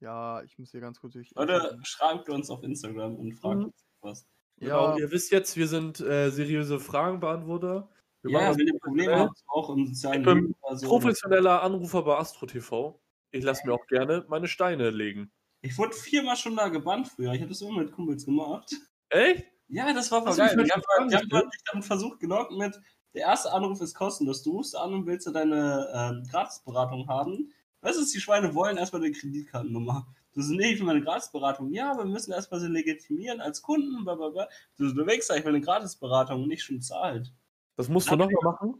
Ja, 0.00 0.42
ich 0.42 0.58
muss 0.58 0.70
hier 0.72 0.80
ganz 0.80 1.00
kurz 1.00 1.14
durch. 1.14 1.30
Leute, 1.34 1.78
schreibt 1.82 2.28
uns 2.28 2.50
auf 2.50 2.62
Instagram 2.62 3.16
und 3.16 3.32
fragt 3.32 3.58
Mhm. 3.58 3.64
uns 3.66 3.84
was. 4.00 4.26
Genau, 4.58 4.90
Ja, 4.92 4.98
ihr 4.98 5.10
wisst 5.10 5.30
jetzt, 5.32 5.56
wir 5.56 5.68
sind 5.68 6.00
äh, 6.00 6.30
seriöse 6.30 6.78
Fragenbeantworter. 6.80 7.88
Wir 8.22 8.30
Ja, 8.30 8.38
machen 8.38 8.48
das 8.48 8.58
wenn 8.58 8.66
ihr 8.68 8.78
Probleme 8.80 9.18
habt, 9.20 9.42
auch 9.48 9.70
im 9.70 9.86
sozialen 9.86 10.20
Ich 10.20 10.26
bin 10.26 10.54
so. 10.74 10.86
Professioneller 10.88 11.62
Anrufer 11.62 12.02
bei 12.02 12.16
Astro 12.18 12.46
TV. 12.46 13.00
Ich 13.30 13.44
lasse 13.44 13.66
mir 13.66 13.74
auch 13.74 13.86
gerne 13.86 14.24
meine 14.28 14.48
Steine 14.48 14.90
legen. 14.90 15.30
Ich 15.62 15.76
wurde 15.78 15.94
viermal 15.94 16.36
schon 16.36 16.56
da 16.56 16.68
gebannt 16.68 17.08
früher. 17.08 17.32
Ich 17.32 17.40
habe 17.40 17.48
das 17.50 17.60
immer 17.60 17.78
mit 17.82 17.92
Kumpels 17.92 18.24
gemacht. 18.24 18.70
Echt? 19.08 19.44
Ja, 19.68 19.92
das 19.92 20.10
war 20.12 20.22
voll 20.22 20.34
du 20.36 20.42
mich 20.42 20.68
geil. 20.68 20.82
Mal 20.98 20.98
haben, 21.00 21.14
haben 21.14 21.78
ne? 21.78 21.82
versucht 21.82 22.20
gelockt 22.20 22.52
mit, 22.52 22.78
der 23.16 23.24
erste 23.24 23.50
Anruf 23.50 23.80
ist 23.80 23.94
kostenlos. 23.94 24.42
Du 24.42 24.52
rufst 24.52 24.76
an 24.76 24.92
und 24.92 25.06
willst 25.06 25.26
du 25.26 25.30
deine 25.30 25.88
ähm, 25.94 26.28
Gratisberatung 26.30 27.08
haben. 27.08 27.50
Weißt 27.80 27.98
du, 27.98 28.04
die 28.04 28.20
Schweine 28.20 28.54
wollen? 28.54 28.76
Erstmal 28.76 29.02
eine 29.02 29.12
Kreditkartennummer. 29.12 30.06
Du 30.34 30.42
so, 30.42 30.52
nee, 30.52 30.72
ich 30.72 30.78
will 30.80 30.86
meine 30.86 31.00
Gratisberatung. 31.00 31.72
Ja, 31.72 31.92
aber 31.92 32.04
wir 32.04 32.10
müssen 32.10 32.32
erstmal 32.32 32.60
sie 32.60 32.68
legitimieren 32.68 33.40
als 33.40 33.62
Kunden. 33.62 34.04
Blablabla. 34.04 34.48
Du 34.76 34.88
so, 34.88 34.94
du 34.94 35.06
Wichser, 35.06 35.34
ich 35.38 35.44
will 35.44 35.54
eine 35.54 35.62
Gratisberatung 35.62 36.42
und 36.42 36.48
nicht 36.48 36.62
schon 36.62 36.82
zahlt. 36.82 37.32
Das 37.76 37.88
musst 37.88 38.10
du 38.10 38.16
Dann 38.16 38.28
nochmal 38.30 38.52
machen. 38.52 38.74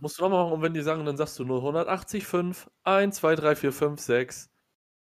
Musst 0.00 0.18
du 0.18 0.22
nochmal 0.22 0.44
machen. 0.44 0.52
Und 0.52 0.62
wenn 0.62 0.74
die 0.74 0.82
sagen, 0.82 1.06
dann 1.06 1.16
sagst 1.16 1.38
du 1.38 1.44
nur 1.44 1.58
180, 1.58 2.26
5, 2.26 2.70
1, 2.82 3.16
2, 3.16 3.34
3, 3.34 3.56
4, 3.56 3.72
5, 3.72 4.00
6. 4.00 4.50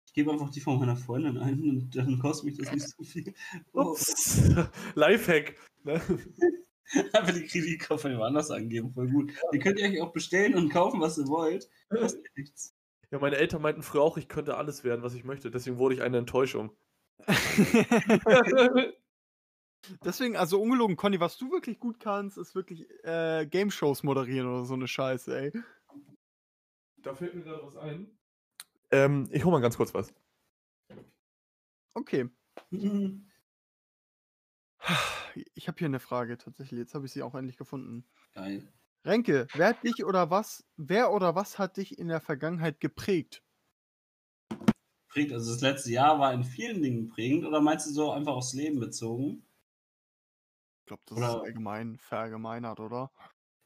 Ich 0.07 0.13
gebe 0.13 0.31
einfach 0.31 0.49
die 0.49 0.61
von 0.61 0.79
meiner 0.79 0.95
Freundin 0.95 1.37
ein 1.37 1.61
und 1.61 1.95
dann 1.95 2.17
kostet 2.17 2.45
mich 2.45 2.57
das 2.57 2.71
nicht 2.71 2.89
so 2.89 3.03
viel. 3.03 3.35
Ups. 3.73 4.41
Lifehack. 4.95 5.55
Einfach 7.13 7.33
die 7.33 7.45
Kreditkarte 7.45 8.01
von 8.01 8.11
jemand 8.11 8.29
anders 8.29 8.51
angeben. 8.51 8.93
Voll 8.93 9.09
gut. 9.09 9.33
Ihr 9.51 9.59
könnt 9.59 9.79
ihr 9.79 9.89
euch 9.89 10.01
auch 10.01 10.13
bestellen 10.13 10.55
und 10.55 10.69
kaufen, 10.69 11.01
was 11.01 11.17
ihr 11.17 11.27
wollt. 11.27 11.69
Kostet 11.89 12.25
nichts. 12.37 12.73
Ja, 13.11 13.19
meine 13.19 13.37
Eltern 13.37 13.61
meinten 13.61 13.83
früher 13.83 14.01
auch, 14.01 14.17
ich 14.17 14.27
könnte 14.27 14.57
alles 14.57 14.83
werden, 14.83 15.01
was 15.01 15.13
ich 15.13 15.23
möchte. 15.23 15.49
Deswegen 15.51 15.77
wurde 15.77 15.95
ich 15.95 16.01
eine 16.01 16.17
Enttäuschung. 16.17 16.75
Deswegen, 20.03 20.35
also 20.35 20.61
ungelogen, 20.61 20.97
Conny, 20.97 21.19
was 21.19 21.37
du 21.37 21.51
wirklich 21.51 21.79
gut 21.79 21.99
kannst, 21.99 22.37
ist 22.37 22.55
wirklich 22.55 22.89
äh, 23.03 23.45
Game 23.45 23.71
Shows 23.71 24.03
moderieren 24.03 24.47
oder 24.47 24.65
so 24.65 24.73
eine 24.73 24.87
Scheiße, 24.87 25.39
ey. 25.39 25.51
Da 26.97 27.15
fällt 27.15 27.35
mir 27.35 27.43
gerade 27.43 27.63
was 27.63 27.77
ein. 27.77 28.17
Ähm, 28.91 29.29
ich 29.31 29.45
hole 29.45 29.53
mal 29.53 29.61
ganz 29.61 29.77
kurz 29.77 29.93
was. 29.93 30.13
Okay. 31.93 32.29
Ich 35.53 35.67
habe 35.67 35.77
hier 35.77 35.87
eine 35.87 35.99
Frage 35.99 36.37
tatsächlich. 36.37 36.79
Jetzt 36.79 36.93
habe 36.95 37.05
ich 37.05 37.11
sie 37.11 37.23
auch 37.23 37.35
endlich 37.35 37.57
gefunden. 37.57 38.05
Geil. 38.33 38.71
Renke, 39.05 39.47
wer 39.53 39.69
hat 39.69 39.83
dich 39.83 40.03
oder 40.03 40.29
was, 40.29 40.65
wer 40.75 41.11
oder 41.13 41.35
was 41.35 41.59
hat 41.59 41.77
dich 41.77 41.97
in 41.97 42.07
der 42.09 42.19
Vergangenheit 42.19 42.79
geprägt? 42.79 43.43
Prägt, 45.07 45.31
also 45.31 45.53
das 45.53 45.61
letzte 45.61 45.91
Jahr 45.91 46.19
war 46.19 46.33
in 46.33 46.43
vielen 46.43 46.81
Dingen 46.81 47.07
prägend 47.07 47.45
oder 47.45 47.61
meinst 47.61 47.87
du 47.87 47.91
so 47.91 48.11
einfach 48.11 48.33
aufs 48.33 48.53
Leben 48.53 48.79
bezogen? 48.79 49.45
Ich 50.81 50.85
glaube, 50.87 51.03
das 51.05 51.17
Oder- 51.17 51.27
ist 51.27 51.43
allgemein 51.43 51.97
verallgemeinert, 51.99 52.79
oder? 52.79 53.11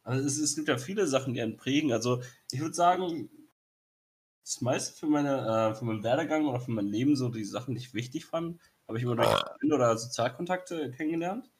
Also 0.03 0.25
es, 0.25 0.37
es 0.37 0.55
gibt 0.55 0.67
ja 0.67 0.77
viele 0.77 1.07
Sachen, 1.07 1.33
die 1.33 1.41
einen 1.41 1.57
prägen. 1.57 1.91
Also 1.91 2.21
ich 2.51 2.59
würde 2.59 2.73
sagen, 2.73 3.29
das 4.43 4.61
meiste 4.61 4.97
für, 4.97 5.07
meine, 5.07 5.71
äh, 5.71 5.75
für 5.75 5.85
meinen 5.85 6.03
Werdegang 6.03 6.45
oder 6.45 6.59
für 6.59 6.71
mein 6.71 6.87
Leben, 6.87 7.15
so 7.15 7.29
die 7.29 7.43
Sachen, 7.43 7.75
die 7.75 7.81
ich 7.81 7.93
wichtig 7.93 8.25
fand, 8.25 8.59
habe 8.87 8.97
ich 8.97 9.03
immer 9.03 9.15
durch 9.15 9.27
Freunde 9.59 9.75
oder 9.75 9.97
Sozialkontakte 9.97 10.91
kennengelernt. 10.91 11.51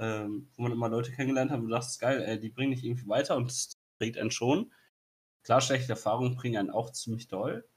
Ähm, 0.00 0.50
wo 0.56 0.62
man 0.62 0.72
immer 0.72 0.88
Leute 0.88 1.12
kennengelernt 1.12 1.52
hat 1.52 1.60
und 1.60 1.66
du 1.66 1.70
dachtest, 1.72 2.00
geil, 2.00 2.22
ey, 2.22 2.40
die 2.40 2.50
bringen 2.50 2.72
dich 2.72 2.84
irgendwie 2.84 3.08
weiter 3.08 3.36
und 3.36 3.48
das 3.50 3.78
prägt 3.98 4.18
einen 4.18 4.30
schon. 4.32 4.72
Klar, 5.44 5.60
schlechte 5.60 5.92
Erfahrungen 5.92 6.36
bringen 6.36 6.58
einen 6.58 6.70
auch 6.70 6.90
ziemlich 6.92 7.28
doll. 7.28 7.68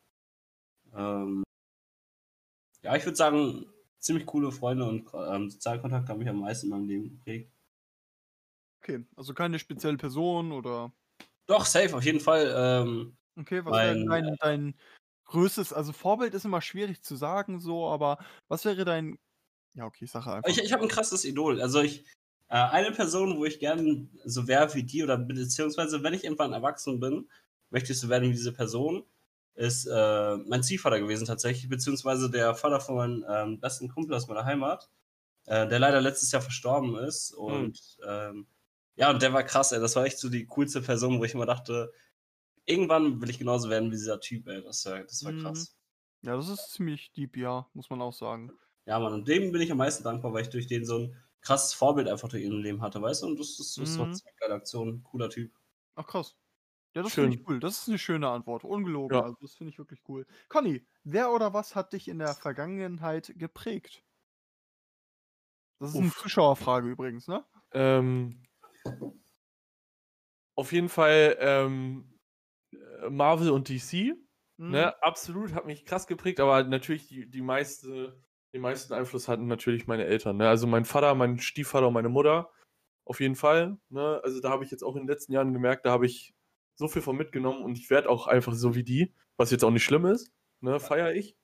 Ähm, 0.94 1.44
ja, 2.82 2.96
ich 2.96 3.06
würde 3.06 3.16
sagen, 3.16 3.66
ziemlich 4.00 4.26
coole 4.26 4.52
Freunde 4.52 4.86
und 4.86 5.10
ähm, 5.14 5.50
Sozialkontakte 5.50 6.12
haben 6.12 6.20
mich 6.20 6.30
am 6.30 6.40
meisten 6.40 6.68
in 6.68 6.72
meinem 6.72 6.88
Leben 6.88 7.10
geprägt. 7.10 7.52
Okay, 8.82 9.06
also 9.16 9.34
keine 9.34 9.60
spezielle 9.60 9.98
Person 9.98 10.52
oder. 10.52 10.94
Doch, 11.46 11.66
safe, 11.66 11.96
auf 11.96 12.04
jeden 12.04 12.20
Fall. 12.20 12.54
Ähm, 12.56 13.18
Okay, 13.38 13.66
was 13.66 13.82
wäre 13.82 13.98
Mein, 13.98 14.06
dein, 14.08 14.36
dein 14.40 14.76
größtes, 15.26 15.74
also 15.74 15.92
Vorbild 15.94 16.34
ist 16.36 16.46
immer 16.46 16.62
schwierig 16.62 17.04
zu 17.04 17.16
sagen, 17.16 17.60
so, 17.60 17.88
aber 17.90 18.20
was 18.48 18.66
wäre 18.66 18.86
dein. 18.86 19.18
Ja, 19.76 19.86
okay, 19.86 20.06
ich 20.06 20.12
sage 20.12 20.32
einfach. 20.32 20.50
Ich, 20.50 20.60
ich 20.60 20.72
habe 20.74 20.84
ein 20.84 20.90
krasses 20.90 21.26
Idol. 21.26 21.62
Also 21.62 21.82
ich, 21.82 22.06
äh, 22.50 22.56
eine 22.56 22.92
Person, 22.92 23.38
wo 23.38 23.46
ich 23.46 23.60
gerne 23.60 24.08
so 24.26 24.48
wäre 24.48 24.74
wie 24.76 24.84
die 24.84 25.04
oder 25.04 25.18
beziehungsweise 25.18 26.04
wenn 26.04 26.14
ich 26.14 26.24
irgendwann 26.24 26.54
erwachsen 26.54 27.00
bin, 27.00 27.30
möchte 27.70 27.94
ich 27.94 28.00
so 28.00 28.10
werden 28.10 28.30
wie 28.30 28.34
diese 28.34 28.54
Person, 28.54 29.04
ist 29.56 29.86
äh, 29.86 30.38
mein 30.38 30.64
Ziehvater 30.64 31.00
gewesen 31.00 31.26
tatsächlich, 31.26 31.70
beziehungsweise 31.70 32.30
der 32.30 32.56
Vater 32.56 32.80
von 32.80 32.96
meinem 32.96 33.26
ähm, 33.30 33.60
besten 33.60 33.88
Kumpel 33.90 34.16
aus 34.16 34.28
meiner 34.28 34.46
Heimat, 34.46 34.90
äh, 35.46 35.68
der 35.68 35.80
leider 35.80 36.02
letztes 36.02 36.32
Jahr 36.32 36.42
verstorben 36.42 36.96
ist 36.98 37.32
und 37.34 37.80
ähm, 38.08 38.48
ja, 38.96 39.10
und 39.12 39.22
der 39.24 39.34
war 39.34 39.44
krass, 39.44 39.72
ey. 39.72 39.80
Das 39.80 39.96
war 39.96 40.06
echt 40.06 40.20
so 40.20 40.30
die 40.30 40.46
coolste 40.48 40.82
Person, 40.82 41.20
wo 41.20 41.24
ich 41.24 41.34
immer 41.34 41.48
dachte, 41.48 41.92
irgendwann 42.66 43.22
will 43.22 43.30
ich 43.30 43.40
genauso 43.40 43.70
werden 43.70 43.92
wie 43.92 43.96
dieser 43.96 44.20
Typ, 44.20 44.48
ey. 44.48 44.64
Das 44.64 44.86
war, 44.86 45.04
das 45.04 45.24
war 45.26 45.34
Mhm. 45.34 45.44
krass. 45.44 45.76
ja, 46.22 46.36
das 46.36 46.50
ist 46.50 46.72
ziemlich 46.74 47.12
deep, 47.14 47.38
ja, 47.38 47.68
muss 47.74 47.90
man 47.90 48.02
auch 48.02 48.14
sagen. 48.14 48.52
Ja, 48.86 49.00
Mann, 49.00 49.13
und 49.13 49.28
dem 49.28 49.52
bin 49.52 49.62
ich 49.62 49.72
am 49.72 49.78
meisten 49.78 50.04
dankbar, 50.04 50.34
weil 50.34 50.41
ich 50.43 50.50
durch 50.50 50.67
den 50.67 50.86
so 50.86 50.98
ein 51.00 51.24
krasses 51.41 51.74
Vorbild 51.74 52.08
einfach 52.08 52.30
durch 52.30 52.43
ihrem 52.43 52.62
Leben 52.62 52.82
hatte, 52.82 53.02
weißt 53.02 53.24
du? 53.24 53.28
Und 53.28 53.39
das, 53.39 53.58
das, 53.58 53.76
das 53.76 53.98
war 53.98 54.06
Mhm. 54.06 54.08
eine 54.08 54.13
ziemlich 54.13 54.36
geile 54.38 54.54
Aktion, 54.56 55.04
cooler 55.04 55.30
Typ. 55.30 55.54
Ach 55.96 56.06
krass. 56.08 56.38
Ja, 56.96 57.04
das 57.04 57.15
finde 57.17 57.36
ich 57.38 57.48
cool. 57.48 57.60
Das 57.62 57.80
ist 57.82 57.89
eine 57.89 58.00
schöne 58.00 58.30
Antwort. 58.30 58.63
Ungelogen. 58.65 59.19
Ja. 59.19 59.24
Also 59.24 59.38
das 59.41 59.56
finde 59.56 59.72
ich 59.72 59.80
wirklich 59.80 60.02
cool. 60.10 60.28
Conny, 60.50 60.88
wer 61.04 61.32
oder 61.34 61.54
was 61.54 61.76
hat 61.76 61.93
dich 61.93 62.08
in 62.10 62.19
der 62.19 62.36
Vergangenheit 62.36 63.34
geprägt? 63.38 64.06
Das 65.80 65.91
ist 65.91 66.00
eine 66.00 66.06
Uff. 66.06 66.15
Zuschauerfrage 66.15 66.89
übrigens, 66.89 67.28
ne? 67.28 67.46
Ähm, 67.74 68.48
auf 70.56 70.72
jeden 70.72 70.89
Fall 70.89 71.38
ähm, 71.39 72.19
äh, 72.74 73.10
Marvel 73.10 73.52
und 73.52 73.69
DC. 73.69 74.15
Mhm. 74.58 74.89
Ne, 74.89 75.02
absolut, 75.04 75.54
hat 75.54 75.65
mich 75.65 75.86
krass 75.86 76.08
geprägt, 76.08 76.39
aber 76.39 76.63
natürlich 76.65 77.08
die, 77.08 77.30
die 77.30 77.41
meiste, 77.41 78.24
den 78.54 78.62
meisten 78.62 78.94
Einfluss 78.94 79.28
hatten 79.28 79.48
natürlich 79.48 79.88
meine 79.88 80.06
Eltern. 80.06 80.38
Ne? 80.38 80.48
Also 80.48 80.68
mein 80.68 80.86
Vater, 80.86 81.16
mein 81.16 81.39
Stiefvater 81.39 81.88
und 81.88 81.94
meine 81.94 82.10
Mutter. 82.10 82.52
Auf 83.06 83.20
jeden 83.20 83.36
Fall. 83.36 83.78
Ne? 83.89 84.22
Also 84.24 84.39
da 84.39 84.50
habe 84.50 84.63
ich 84.63 84.72
jetzt 84.72 84.84
auch 84.84 84.96
in 84.96 85.04
den 85.04 85.10
letzten 85.10 85.34
Jahren 85.34 85.54
gemerkt, 85.54 85.86
da 85.86 85.92
habe 85.92 86.06
ich 86.06 86.36
so 86.76 86.88
viel 86.88 87.02
von 87.02 87.18
mitgenommen 87.18 87.63
und 87.63 87.78
ich 87.78 87.89
werde 87.89 88.10
auch 88.10 88.28
einfach 88.28 88.54
so 88.54 88.76
wie 88.76 88.84
die, 88.84 89.13
was 89.38 89.52
jetzt 89.52 89.63
auch 89.63 89.72
nicht 89.72 89.84
schlimm 89.84 90.06
ist, 90.06 90.32
ne, 90.62 90.80
feiere 90.80 91.13
ich. 91.13 91.38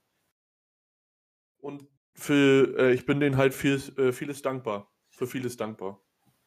Und 1.57 1.87
für, 2.13 2.77
äh, 2.77 2.93
ich 2.93 3.05
bin 3.05 3.19
denen 3.19 3.37
halt 3.37 3.53
viel, 3.53 3.75
äh, 3.97 4.11
vieles 4.11 4.41
dankbar. 4.41 4.91
Für 5.09 5.27
vieles 5.27 5.57
dankbar. 5.57 6.01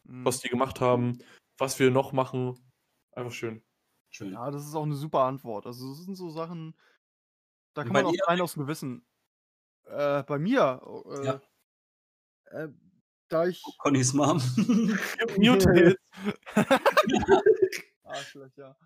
Mhm. 0.04 0.24
Was 0.24 0.40
die 0.40 0.48
gemacht 0.48 0.80
haben, 0.80 1.18
was 1.58 1.78
wir 1.78 1.90
noch 1.90 2.12
machen. 2.12 2.58
Einfach 3.12 3.32
schön. 3.32 3.62
Schön. 4.10 4.32
Ja, 4.32 4.50
das 4.50 4.66
ist 4.66 4.74
auch 4.74 4.84
eine 4.84 4.94
super 4.94 5.20
Antwort. 5.20 5.66
Also 5.66 5.90
das 5.90 6.04
sind 6.04 6.16
so 6.16 6.30
Sachen, 6.30 6.74
da 7.74 7.84
kann 7.84 7.92
man 7.92 8.06
auch 8.06 8.14
rein 8.26 8.40
aus 8.40 8.54
dem 8.54 8.64
Gewissen. 8.64 9.06
Äh, 9.86 10.22
bei 10.24 10.38
mir, 10.38 10.80
äh, 11.06 11.26
Ja. 11.26 11.40
äh, 12.46 12.68
da 13.28 13.46
ich 13.46 13.62
Connys 13.78 14.12
Mom. 14.14 14.40
Mutate. 15.38 15.96
Arschlöcher. 18.04 18.76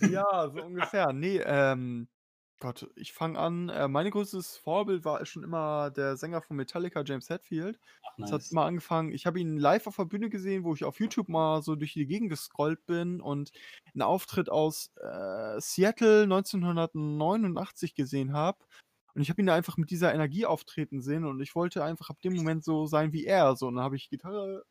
Ja, 0.00 0.50
so 0.50 0.62
ungefähr. 0.64 1.12
Ne, 1.12 1.42
ähm, 1.46 2.08
Gott, 2.60 2.88
ich 2.96 3.12
fange 3.12 3.38
an. 3.38 3.68
Äh, 3.70 3.88
mein 3.88 4.10
größtes 4.10 4.56
Vorbild 4.58 5.04
war 5.04 5.24
schon 5.26 5.44
immer 5.44 5.90
der 5.90 6.16
Sänger 6.16 6.42
von 6.42 6.56
Metallica, 6.56 7.02
James 7.04 7.28
Hetfield. 7.30 7.80
Ach, 8.02 8.16
Das 8.20 8.32
hat 8.32 8.40
nice. 8.40 8.52
mal 8.52 8.66
angefangen. 8.66 9.12
Ich 9.12 9.26
habe 9.26 9.40
ihn 9.40 9.58
live 9.58 9.86
auf 9.88 9.96
der 9.96 10.04
Bühne 10.06 10.30
gesehen, 10.30 10.64
wo 10.64 10.74
ich 10.74 10.84
auf 10.84 11.00
YouTube 11.00 11.28
mal 11.28 11.62
so 11.62 11.76
durch 11.76 11.94
die 11.94 12.06
Gegend 12.06 12.30
gescrollt 12.30 12.86
bin 12.86 13.20
und 13.20 13.50
'n 13.94 14.02
Auftritt 14.02 14.50
aus, 14.50 14.90
äh, 15.00 15.60
Seattle 15.60 16.26
1989 16.26 17.94
gesehen 17.94 18.32
habe. 18.34 18.58
Und 19.14 19.22
ich 19.22 19.30
habe 19.30 19.40
ihn 19.42 19.46
da 19.46 19.54
einfach 19.54 19.76
mit 19.76 19.90
dieser 19.90 20.12
Energie 20.14 20.46
auftreten 20.46 21.00
sehen 21.02 21.24
und 21.24 21.40
ich 21.40 21.54
wollte 21.54 21.84
einfach 21.84 22.10
ab 22.10 22.20
dem 22.22 22.34
Moment 22.34 22.64
so 22.64 22.86
sein 22.86 23.12
wie 23.12 23.24
er. 23.26 23.56
So, 23.56 23.68
und 23.68 23.76
dann 23.76 23.84
habe 23.84 23.96
ich 23.96 24.10
Gitarre 24.10 24.64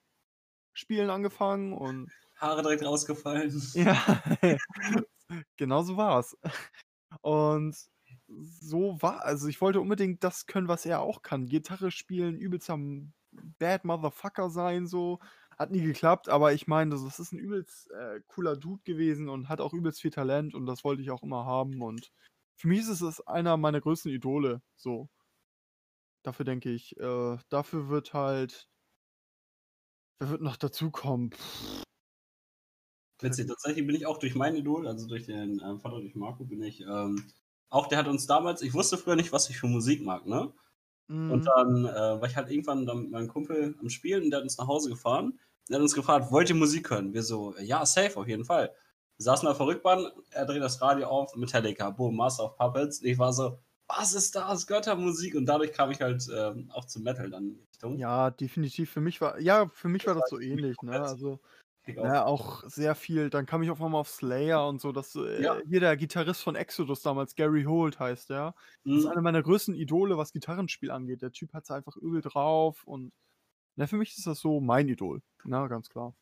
spielen 0.74 1.10
angefangen 1.12 1.74
und 1.74 2.12
Haare 2.36 2.62
direkt 2.62 2.84
rausgefallen. 2.84 3.52
ja, 3.74 3.96
genau 5.58 5.84
so 5.84 5.98
war's. 5.98 6.38
Und 7.22 7.76
so 8.28 9.02
war 9.02 9.24
also, 9.26 9.48
ich 9.50 9.62
wollte 9.62 9.82
unbedingt 9.82 10.24
das 10.24 10.46
können, 10.48 10.68
was 10.70 10.86
er 10.86 11.02
auch 11.02 11.22
kann. 11.24 11.48
Gitarre 11.48 11.92
spielen, 11.92 12.38
übelster 12.38 12.76
m 12.76 13.14
Bad 13.60 13.86
Motherfucker 13.86 14.50
sein 14.52 14.88
so. 14.88 15.20
Hat 15.60 15.72
nie 15.72 15.82
geklappt, 15.84 16.30
aber 16.30 16.54
ich 16.54 16.68
meine, 16.68 16.92
das 16.92 17.04
das 17.06 17.20
ist 17.20 17.34
'n 17.34 17.40
übelst, 17.40 17.92
äh, 17.92 18.22
cooler 18.28 18.58
Dude 18.58 18.84
gewesen 18.84 19.30
und 19.30 19.50
hat 19.50 19.62
auch 19.62 19.74
übelst 19.74 20.02
viel 20.02 20.12
Talent 20.12 20.56
und 20.56 20.66
das 20.68 20.84
wollte 20.86 21.02
ich 21.04 21.12
auch 21.12 21.24
immer 21.24 21.46
haben 21.46 21.82
und 21.84 22.12
für 22.58 22.68
mich 22.68 22.80
ist 22.88 23.02
es 23.02 23.22
einer 23.28 23.58
meiner 23.58 23.82
größten 23.82 24.12
Idole, 24.12 24.62
so. 24.76 25.10
Dafür 26.26 26.46
denke 26.46 26.70
ich, 26.72 26.96
äh 26.98 27.38
dafür 27.50 27.90
wird 27.90 28.14
halt 28.14 28.68
wer 30.22 30.30
wird 30.30 30.42
noch 30.42 30.58
dazukommen? 30.58 31.32
Witzig, 33.22 33.48
tatsächlich 33.48 33.86
bin 33.86 33.96
ich 33.96 34.06
auch 34.06 34.18
durch 34.18 34.36
mein 34.36 34.56
Idol, 34.56 34.88
also 34.88 35.08
durch 35.08 35.26
den, 35.26 35.62
ähm, 35.64 35.80
Vater, 35.80 36.02
durch 36.02 36.16
Marco, 36.16 36.44
bin 36.46 36.62
ich, 36.64 36.82
ähm 36.82 37.32
auch 37.70 37.88
der 37.88 37.98
hat 37.98 38.08
uns 38.08 38.28
damals 38.28 38.62
ich 38.62 38.76
wusste 38.76 39.00
früher 39.00 39.16
nicht, 39.16 39.32
was 39.32 39.50
ich 39.50 39.58
für 39.60 39.66
Musik 39.68 40.04
mag, 40.04 40.28
ne? 40.28 40.54
Und 41.28 41.44
Mhm. 41.44 41.54
dann, 41.56 41.86
äh, 41.86 41.92
war 42.22 42.26
ich 42.28 42.36
halt 42.38 42.50
irgendwann 42.52 42.86
dann 42.86 43.04
mit 43.04 43.12
meinem 43.12 43.28
Kumpel 43.30 43.76
am 43.80 43.90
Spielen 43.90 44.24
und 44.26 44.32
der 44.32 44.40
hat 44.40 44.44
uns 44.44 44.58
nach 44.58 44.68
Hause 44.68 44.90
gefahren. 44.90 45.40
Der 45.70 45.76
hat 45.78 45.82
uns 45.84 45.94
gefragt: 45.96 46.32
„Wollt 46.32 46.50
ihr 46.50 46.56
Musik 46.56 46.90
hören?“ 46.92 47.14
Wir 47.14 47.24
so: 47.24 47.56
„Ja, 47.60 47.86
safe, 47.86 48.18
auf 48.20 48.28
jeden 48.28 48.46
Fall.“ 48.46 48.68
Wir 48.70 48.83
saßen 49.18 49.48
auf 49.48 49.58
der 49.58 49.68
Rückbahn, 49.68 50.08
er 50.32 50.46
dreht 50.46 50.62
das 50.62 50.82
Radio 50.82 51.08
auf, 51.08 51.36
Metallica, 51.36 51.90
boom, 51.92 52.16
Master 52.16 52.46
of 52.46 52.56
Puppets. 52.58 53.02
Ich 53.04 53.18
war 53.20 53.34
so: 53.34 53.60
„Was 53.88 54.14
ist 54.14 54.36
das? 54.36 54.68
Göttermusik.“ 54.68 55.36
Und 55.36 55.46
dadurch 55.46 55.74
kam 55.74 55.92
ich 55.92 56.02
halt, 56.02 56.28
ähm, 56.36 56.70
auch 56.74 56.86
zum 56.86 57.04
Metal 57.04 57.30
dann 57.30 57.44
in 57.48 57.54
die 57.56 57.62
Richtung. 57.62 58.00
Ja, 58.00 58.32
definitiv. 58.32 58.90
Für 58.92 59.02
mich 59.02 59.22
war 59.22 59.40
ja, 59.40 59.68
für 59.70 59.88
mich 59.88 60.08
war 60.08 60.16
Das 60.16 60.24
so 60.24 60.40
ähnlich, 60.40 60.82
ne? 60.82 61.00
Also, 61.00 61.42
off. 61.98 62.14
ne, 62.14 62.26
auch 62.26 62.64
sehr 62.70 62.96
viel 62.96 63.30
dann 63.30 63.46
kam 63.48 63.64
ich 63.64 63.72
auf 63.72 63.82
einmal 63.82 64.02
auf 64.02 64.10
Slayer 64.10 64.68
und 64.70 64.82
so, 64.82 64.92
das, 64.94 65.16
äh 65.16 65.44
Ja. 65.44 65.64
hier 65.68 65.80
der 65.82 65.98
Gitarrist 65.98 66.44
von 66.44 66.56
Exodus 66.56 67.02
damals, 67.02 67.36
Gary 67.36 67.64
Holt 67.66 68.00
heißt 68.00 68.30
der. 68.32 68.56
Das 68.94 69.04
ist 69.04 69.06
Mhm. 69.06 69.12
einer 69.12 69.22
meiner 69.22 69.44
größten 69.44 69.76
Idole, 69.76 70.18
was 70.18 70.34
Gitarrenspiel 70.34 70.92
angeht. 70.92 71.22
Der 71.24 71.32
Typ 71.34 71.54
hat's 71.54 71.72
einfach 71.72 71.98
übel 71.98 72.22
drauf 72.22 72.86
und 72.86 73.14
ne, 73.78 73.88
für 73.88 73.98
mich 73.98 74.18
ist 74.18 74.28
das 74.28 74.40
so 74.42 74.62
mein 74.62 74.90
Idol, 74.90 75.22
ne, 75.46 75.68
ganz 75.70 75.90
klar. 75.90 76.16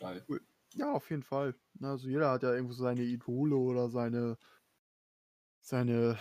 Geil. 0.00 0.26
Cool. 0.28 0.42
Ja, 0.74 0.92
auf 0.92 1.10
jeden 1.10 1.22
Fall. 1.22 1.54
Ne, 1.74 1.88
also 1.90 2.08
jeder 2.08 2.30
hat 2.30 2.42
ja 2.42 2.52
irgendwo 2.52 2.72
seine 2.74 3.02
Idole 3.02 3.56
oder 3.56 3.88
seine 3.90 4.38
seine 5.64 6.18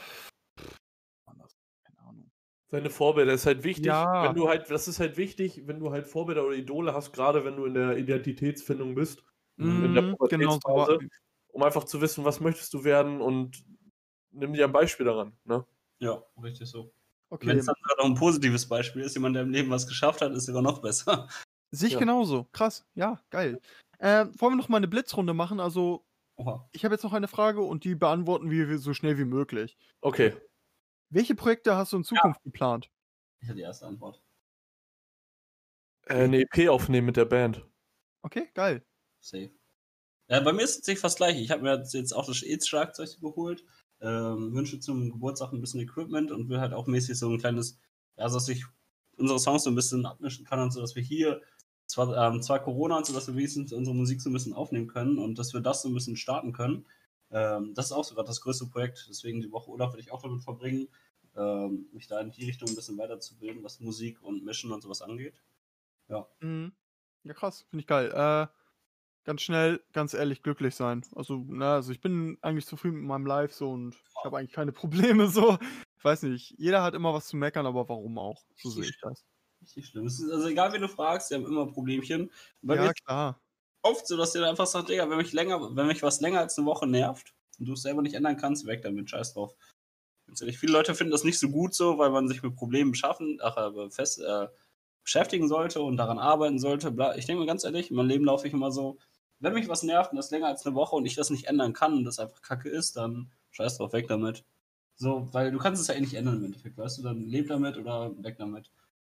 anders, 1.25 1.57
keine 1.83 1.99
Ahnung. 1.99 2.31
Seine 2.69 2.89
Vorbilder 2.89 3.33
ist 3.33 3.45
halt 3.45 3.63
wichtig, 3.63 4.07
Ja. 4.07 4.17
wenn 4.19 4.35
du 4.35 4.47
halt 4.47 4.69
das 4.71 4.87
ist 4.87 4.99
halt 4.99 5.17
wichtig, 5.17 5.63
wenn 5.67 5.79
du 5.79 5.91
halt 5.91 6.07
Vorbilder 6.07 6.45
oder 6.45 6.55
Idole 6.55 6.93
hast, 6.93 7.13
grade 7.13 7.43
wenn 7.45 7.57
du 7.57 7.65
in 7.65 7.73
der 7.73 7.97
Identitätsfindung 7.97 8.95
bist, 8.95 9.23
in 9.57 9.93
der 9.93 10.03
Mhm, 10.03 10.17
genau 10.27 10.59
Pubertätsphase, 10.61 10.99
um 11.49 11.63
einfach 11.63 11.83
zu 11.85 12.01
wissen, 12.01 12.23
was 12.25 12.39
möchtest 12.39 12.73
du 12.73 12.83
werden 12.85 13.21
und 13.21 13.65
nimm 14.31 14.53
dir 14.53 14.65
ein 14.65 14.71
Beispiel 14.73 15.05
daran, 15.05 15.37
ne? 15.45 15.65
Ja, 15.99 16.23
richtig 16.41 16.67
so. 16.69 16.93
Okay. 17.31 17.61
Wenn's 17.61 17.65
dann 17.65 17.75
sogar 17.83 17.97
noch 18.07 18.15
'n 18.15 18.19
positives 18.19 18.67
Beispiel 18.69 19.03
ist, 19.03 19.15
jemand, 19.15 19.35
der 19.35 19.43
im 19.43 19.51
Leben 19.51 19.69
was 19.71 19.87
geschafft 19.87 20.21
hat, 20.21 20.33
ist 20.33 20.45
sogar 20.47 20.61
noch 20.63 20.81
besser. 20.81 21.27
Sehe 21.73 21.87
ich 21.89 21.95
Ja. 21.95 21.97
genauso. 21.97 22.45
Krass. 22.51 22.85
Ja, 22.95 23.19
geil. 23.29 23.61
Ähm, 24.03 24.31
wollen 24.39 24.53
wir 24.53 24.57
noch 24.57 24.67
mal 24.69 24.79
'ne 24.79 24.87
Blitzrunde 24.87 25.33
machen? 25.35 25.59
Also, 25.59 26.05
Oha. 26.37 26.71
ich 26.73 26.85
habe 26.85 26.95
jetzt 26.95 27.03
noch 27.03 27.13
eine 27.13 27.27
Frage 27.29 27.61
und 27.61 27.85
die 27.85 27.95
beantworten 27.95 28.51
wir 28.51 28.79
so 28.79 28.93
schnell 28.93 29.17
wie 29.19 29.25
möglich. 29.25 29.77
Okay. 30.03 30.41
Welche 31.13 31.35
Projekte 31.35 31.75
hast 31.75 31.91
du 31.91 31.97
in 31.97 32.05
Ja. 32.11 32.21
Zukunft 32.21 32.41
geplant? 32.43 32.89
Ich 33.41 33.47
hatte 33.49 33.55
die 33.57 33.61
erste 33.63 33.87
Antwort. 33.87 34.21
Äh, 36.07 36.27
'ne 36.27 36.41
EP 36.41 36.67
aufnehmen 36.69 37.05
mit 37.07 37.17
der 37.17 37.25
Band. 37.25 37.65
Okay, 38.23 38.49
geil. 38.53 38.83
Safe. 39.23 39.51
Ja, 40.29 40.41
bei 40.41 40.53
mir 40.53 40.63
ist 40.63 40.71
es 40.71 40.75
tatsächlich 40.77 41.01
fast 41.01 41.17
gleich. 41.17 41.39
Ich 41.41 41.51
habe 41.51 41.63
mir 41.63 41.83
jetzt 41.93 42.13
auch 42.15 42.27
das 42.27 42.43
E-Schlagzeug 42.43 43.19
geholt, 43.21 43.65
ähm, 44.01 44.53
wünsche 44.55 44.79
zum 44.79 45.11
Geburtstag 45.11 45.53
'n 45.53 45.61
bisschen 45.61 45.81
Equipment 45.81 46.31
und 46.31 46.49
will 46.49 46.59
halt 46.61 46.73
auch 46.73 46.87
mäßig 46.87 47.17
so 47.19 47.29
'n 47.29 47.39
kleines 47.39 47.79
ja, 48.17 48.25
dass 48.29 48.49
ich 48.49 48.65
unsere 49.17 49.39
Songs 49.39 49.63
so 49.65 49.71
'n 49.71 49.75
bisschen 49.75 50.05
abmischen 50.05 50.45
kann 50.45 50.59
und 50.61 50.71
so, 50.71 50.81
dass 50.81 50.95
wir 50.95 51.03
hier 51.03 51.41
zwar 51.91 52.15
ähm, 52.33 52.41
zwar 52.41 52.59
Corona 52.63 52.97
und 52.97 53.05
so, 53.05 53.13
dass 53.13 53.27
wir 53.27 53.35
wenigstens 53.35 53.73
unsere 53.73 53.95
Musik 53.95 54.21
so 54.21 54.29
'n 54.29 54.33
bisschen 54.33 54.53
aufnehmen 54.53 54.87
können 54.87 55.19
und 55.19 55.37
dass 55.39 55.53
wir 55.53 55.61
das 55.61 55.81
so 55.83 55.89
'n 55.89 55.93
bisschen 55.93 56.17
starten 56.17 56.53
können. 56.53 56.85
Ähm, 57.31 57.73
das 57.75 57.87
ist 57.87 57.91
auch 57.93 58.03
so 58.05 58.15
grad 58.15 58.27
das 58.29 58.41
größte 58.41 58.67
Projekt, 58.67 59.07
deswegen 59.09 59.41
die 59.41 59.51
Woche 59.51 59.69
Urlaub 59.71 59.91
werde 59.93 60.01
ich 60.01 60.11
auch 60.11 60.21
damit 60.23 60.43
verbringen, 60.43 60.89
ähm, 61.35 61.87
mich 61.93 62.07
da 62.07 62.19
in 62.21 62.31
die 62.31 62.45
Richtung 62.45 62.69
'n 62.69 62.75
bisschen 62.75 62.97
weiterzubilden, 62.97 63.63
was 63.63 63.79
Musik 63.81 64.21
und 64.23 64.43
Mischen 64.45 64.71
und 64.71 64.81
so 64.81 64.89
was 64.89 65.01
angeht. 65.01 65.35
Ja. 66.09 66.27
Mhm. 66.41 66.73
Ja, 67.23 67.33
krass, 67.33 67.61
finde 67.69 67.81
ich 67.81 67.87
geil. 67.87 68.11
Äh, 68.11 68.47
ganz 69.25 69.41
schnell, 69.43 69.83
ganz 69.93 70.13
ehrlich, 70.13 70.43
glücklich 70.43 70.75
sein. 70.75 71.03
Also, 71.15 71.37
ne, 71.39 71.67
also 71.73 71.91
ich 71.91 72.01
bin 72.01 72.37
eigentlich 72.41 72.67
zufrieden 72.67 72.97
mit 72.99 73.05
meinem 73.07 73.25
Life 73.27 73.53
so 73.55 73.71
und 73.71 73.95
ich 74.17 74.23
habe 74.25 74.37
eigentlich 74.37 74.53
keine 74.53 74.71
Probleme 74.73 75.27
so. 75.29 75.57
Ich 75.97 76.05
weiß 76.05 76.23
nicht, 76.23 76.55
jeder 76.59 76.83
hat 76.83 76.95
immer 76.95 77.13
was 77.13 77.27
zu 77.27 77.37
meckern, 77.37 77.65
aber 77.67 77.89
warum 77.89 78.17
auch? 78.19 78.45
So 78.55 78.69
sehe 78.71 78.89
ich 78.89 78.99
das. 79.01 79.25
Richtig 79.61 79.87
schlimm. 79.87 80.07
Es 80.07 80.19
ist 80.19 80.31
also 80.31 80.47
egal, 80.47 80.73
wen 80.73 80.81
du 80.81 80.87
fragst, 80.89 81.29
die 81.29 81.35
haben 81.35 81.45
immer 81.45 81.67
Problemchen. 81.71 82.31
Bei 82.61 82.77
Ja, 82.77 82.93
klar. 82.93 83.41
oft 83.83 84.07
so, 84.07 84.17
dass 84.17 84.33
der 84.33 84.47
einfach 84.49 84.67
sagt: 84.67 84.89
„Digga, 84.89 85.09
wenn 85.09 85.17
mich 85.17 85.33
länger 85.33 85.75
wenn 85.75 85.87
mich 85.87 86.03
was 86.03 86.21
länger 86.21 86.39
als 86.41 86.57
'ne 86.57 86.65
Woche 86.65 86.87
nervt 86.87 87.35
und 87.59 87.67
du 87.67 87.73
es 87.73 87.81
selber 87.83 88.01
nicht 88.01 88.15
ändern 88.15 88.37
kannst, 88.37 88.65
weg 88.67 88.81
damit, 88.83 89.09
scheiß 89.09 89.33
drauf.“ 89.33 89.55
Ganz 90.27 90.41
ehrlich, 90.41 90.59
viele 90.59 90.73
Leute 90.73 90.95
finden 90.95 91.11
das 91.11 91.23
nicht 91.25 91.39
so 91.39 91.49
gut 91.49 91.75
so, 91.75 91.97
weil 91.99 92.11
man 92.11 92.27
sich 92.29 92.43
mit 92.43 92.55
Problemen 92.55 92.91
beschaffen 92.91 93.39
ach, 93.43 93.57
äh, 93.57 93.89
fest 93.91 94.19
äh, 94.21 94.47
beschäftigen 95.03 95.47
sollte 95.49 95.81
und 95.81 95.97
daran 95.97 96.19
arbeiten 96.19 96.59
sollte, 96.59 96.91
bla. 96.91 97.15
Ich 97.17 97.25
denke 97.27 97.41
mir 97.41 97.47
ganz 97.47 97.63
ehrlich, 97.65 97.91
in 97.91 97.97
meinem 97.97 98.09
Leben 98.09 98.25
laufe 98.25 98.47
ich 98.47 98.53
immer 98.53 98.71
so, 98.71 98.99
wenn 99.39 99.53
mich 99.55 99.69
was 99.69 99.83
nervt 99.83 100.11
und 100.11 100.17
das 100.17 100.31
länger 100.31 100.47
als 100.47 100.65
'ne 100.65 100.75
Woche 100.75 100.95
und 100.97 101.05
ich 101.07 101.15
das 101.15 101.29
nicht 101.31 101.47
ändern 101.47 101.73
kann 101.73 101.93
und 101.95 102.05
das 102.05 102.19
einfach 102.19 102.41
Kacke 102.43 102.69
ist, 102.69 102.97
dann 102.97 103.31
scheiß 103.51 103.77
drauf, 103.79 103.93
weg 103.93 104.07
damit. 104.09 104.45
So, 104.97 105.29
weil 105.33 105.51
du 105.51 105.59
kannst 105.59 105.81
es 105.81 105.87
ja 105.89 105.95
eh 105.95 106.01
nicht 106.01 106.15
ändern 106.15 106.37
im 106.37 106.45
Endeffekt, 106.45 106.77
weißt 106.77 106.99
du? 106.99 107.03
Dann 107.03 107.27
lebe 107.27 107.47
damit 107.49 107.77
oder 107.77 108.11
weg 108.23 108.37
damit. 108.39 108.71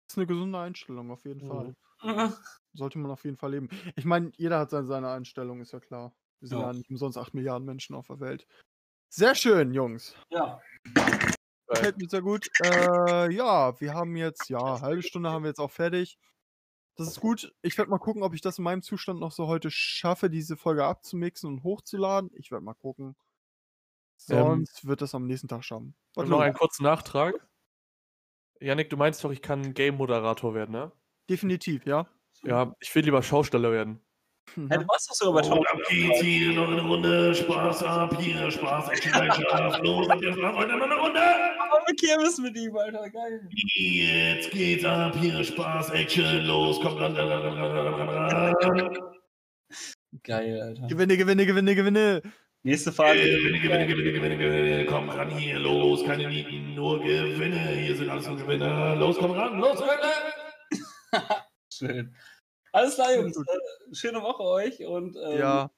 Das 0.10 0.14
ist 0.14 0.18
'ne 0.18 0.26
gesunde 0.26 0.58
Einstellung 0.58 1.12
auf 1.12 1.24
jeden 1.26 1.42
Fall. 1.42 1.76
Mhm. 2.02 2.34
Sollte 2.74 2.98
man 2.98 3.12
auf 3.12 3.24
jeden 3.26 3.38
Fall 3.38 3.52
leben. 3.52 3.70
Ich 3.96 4.06
meine, 4.06 4.32
jeder 4.38 4.58
hat 4.60 4.72
sein 4.72 4.88
seine 4.88 5.12
Einstellung, 5.12 5.62
ist 5.62 5.72
ja 5.72 5.80
klar. 5.80 6.16
Wir 6.40 6.48
sind 6.50 6.58
Ja. 6.58 6.66
ja 6.66 6.74
nicht 6.74 6.90
umsonst 6.90 7.16
8 7.20 7.36
Milliarden 7.36 7.66
Menschen 7.68 7.96
auf 7.96 8.08
der 8.08 8.20
Welt. 8.20 8.48
Sehr 9.12 9.36
schön, 9.36 9.72
Jungs. 9.74 10.16
Ja. 10.30 10.64
Gefällt 11.68 11.98
mir 11.98 12.10
sehr 12.10 12.22
gut. 12.22 12.48
Äh, 12.64 13.32
ja, 13.34 13.80
wir 13.80 13.94
haben 13.94 14.16
jetzt 14.16 14.50
ja, 14.50 14.82
halbe 14.82 15.04
Stunde 15.04 15.30
haben 15.32 15.44
wir 15.44 15.50
jetzt 15.50 15.60
auch 15.60 15.72
fertig. 15.72 16.18
Das 16.98 17.08
ist 17.10 17.20
gut. 17.22 17.54
Ich 17.64 17.78
werde 17.78 17.92
mal 17.92 18.00
gucken, 18.00 18.24
ob 18.24 18.34
ich 18.36 18.42
das 18.42 18.58
in 18.60 18.66
meinem 18.66 18.82
Zustand 18.84 19.20
noch 19.20 19.32
so 19.32 19.48
heute 19.48 19.72
schaffe, 19.72 20.30
diese 20.30 20.58
Folge 20.58 20.86
abzumixen 20.86 21.50
und 21.50 21.64
hochzuladen. 21.64 22.32
Ich 22.36 22.52
werde 22.52 22.66
mal 22.66 22.74
gucken. 22.76 23.16
Ähm 24.30 24.66
Sonst 24.66 24.86
wird 24.86 25.02
das 25.02 25.16
am 25.16 25.26
nächsten 25.28 25.48
Tag 25.48 25.64
schaffen. 25.64 25.96
Noch 26.18 26.42
einen 26.42 26.54
kurzen 26.54 26.84
Nachtrag. 26.84 27.50
Jannik, 28.62 28.90
du 28.90 28.98
meinst 28.98 29.24
doch, 29.24 29.32
ich 29.32 29.42
kann 29.42 29.74
Game-Moderator 29.74 30.54
werden, 30.54 30.72
ne? 30.72 30.92
Definitiv, 31.30 31.86
ja. 31.86 32.08
Ja, 32.44 32.76
ich 32.80 32.94
will 32.94 33.04
lieber 33.04 33.24
Schausteller 33.24 33.72
werden. 33.72 34.02
Hey, 34.56 34.80
du 34.80 34.88
warst 34.88 35.10
doch 35.10 35.16
sogar 35.16 35.42
bei 35.42 35.48
Tom. 35.48 35.60
ab 35.60 35.80
geht's 35.90 36.22
hier 36.22 36.54
noch 36.54 36.68
eine 36.68 36.82
Runde. 36.82 37.36
Spaß 37.36 37.84
ab, 37.84 38.18
hier 38.20 38.50
Spaß, 38.50 38.90
Action, 38.90 39.12
Leidenschaft. 39.12 39.84
Los, 39.84 40.08
ihr 40.22 40.34
Spaß, 40.34 40.56
heute 40.56 40.78
noch 40.78 40.86
eine 40.86 40.96
Runde? 40.96 41.22
Aber 41.22 41.84
wir 41.86 41.96
Kirmes 41.96 42.38
mit 42.40 42.58
ihm, 42.58 42.76
Alter, 42.76 43.10
geil. 43.10 43.48
Jetzt 43.52 44.52
geht's 44.52 44.84
ab, 44.84 45.16
hier 45.20 45.44
Spaß, 45.44 45.92
Action, 45.92 46.46
los, 46.46 46.80
komm 46.82 46.98
ran, 46.98 47.16
ran, 47.16 47.28
ran, 47.28 47.58
ran, 47.58 47.78
ran, 47.78 48.10
ran, 48.10 48.90
ran. 48.90 48.98
Geil, 50.24 50.62
Alter. 50.62 50.88
Gewinne, 50.88 51.16
gewinne, 51.16 51.46
gewinne, 51.46 51.76
gewinne. 51.76 52.22
Nächste 52.70 52.92
Frage. 52.92 53.20
Gewinne, 53.20 53.60
gewinne, 53.60 53.88
gewinne, 53.88 54.14
gewinne, 54.14 54.38
gewinne, 54.38 54.86
komm 54.86 55.10
ran 55.10 55.32
hier, 55.32 55.58
los, 55.58 56.06
keine 56.06 56.30
Nieten, 56.30 56.76
nur 56.76 57.00
Gewinne, 57.00 57.72
hier 57.72 57.96
sind 57.96 58.12
alles 58.12 58.28
nur 58.28 58.38
Gewinner. 58.38 58.96
Los, 58.96 59.18
komm 59.18 59.32
ran, 59.32 59.58
los, 59.60 59.80
Gewinne! 59.80 60.92
Schön. 61.74 62.16
Alles 62.72 62.94
klar, 62.94 63.16
Jungs. 63.16 63.36
Äh, 63.36 63.96
schöne 63.96 64.22
Woche 64.22 64.44
euch 64.44 64.86
und 64.86 65.16
ähm, 65.16 65.40
Ja, 65.40 65.72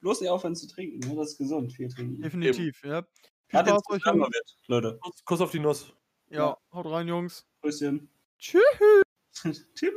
bloß 0.00 0.22
nicht 0.22 0.30
aufhören 0.30 0.56
zu 0.56 0.66
trinken. 0.68 1.06
Ne? 1.06 1.16
Das 1.16 1.32
ist 1.32 1.36
gesund, 1.36 1.70
viel 1.74 1.90
trinken. 1.90 2.22
definitiv, 2.22 2.82
ja. 2.82 3.02
Viel 3.02 3.10
Gerade 3.48 3.68
Spaß 3.68 3.82
euch, 3.90 4.02
wird, 4.02 4.56
Leute. 4.68 4.98
Kuss, 5.02 5.24
Kuss 5.26 5.40
auf 5.42 5.50
die 5.50 5.60
Nuss. 5.60 5.92
Ja, 6.30 6.56
haut 6.72 6.86
rein, 6.86 7.08
Jungs. 7.08 7.46
Grüßchen. 7.60 8.08
Tschüss. 8.38 8.62
Tschüss. 9.74 9.92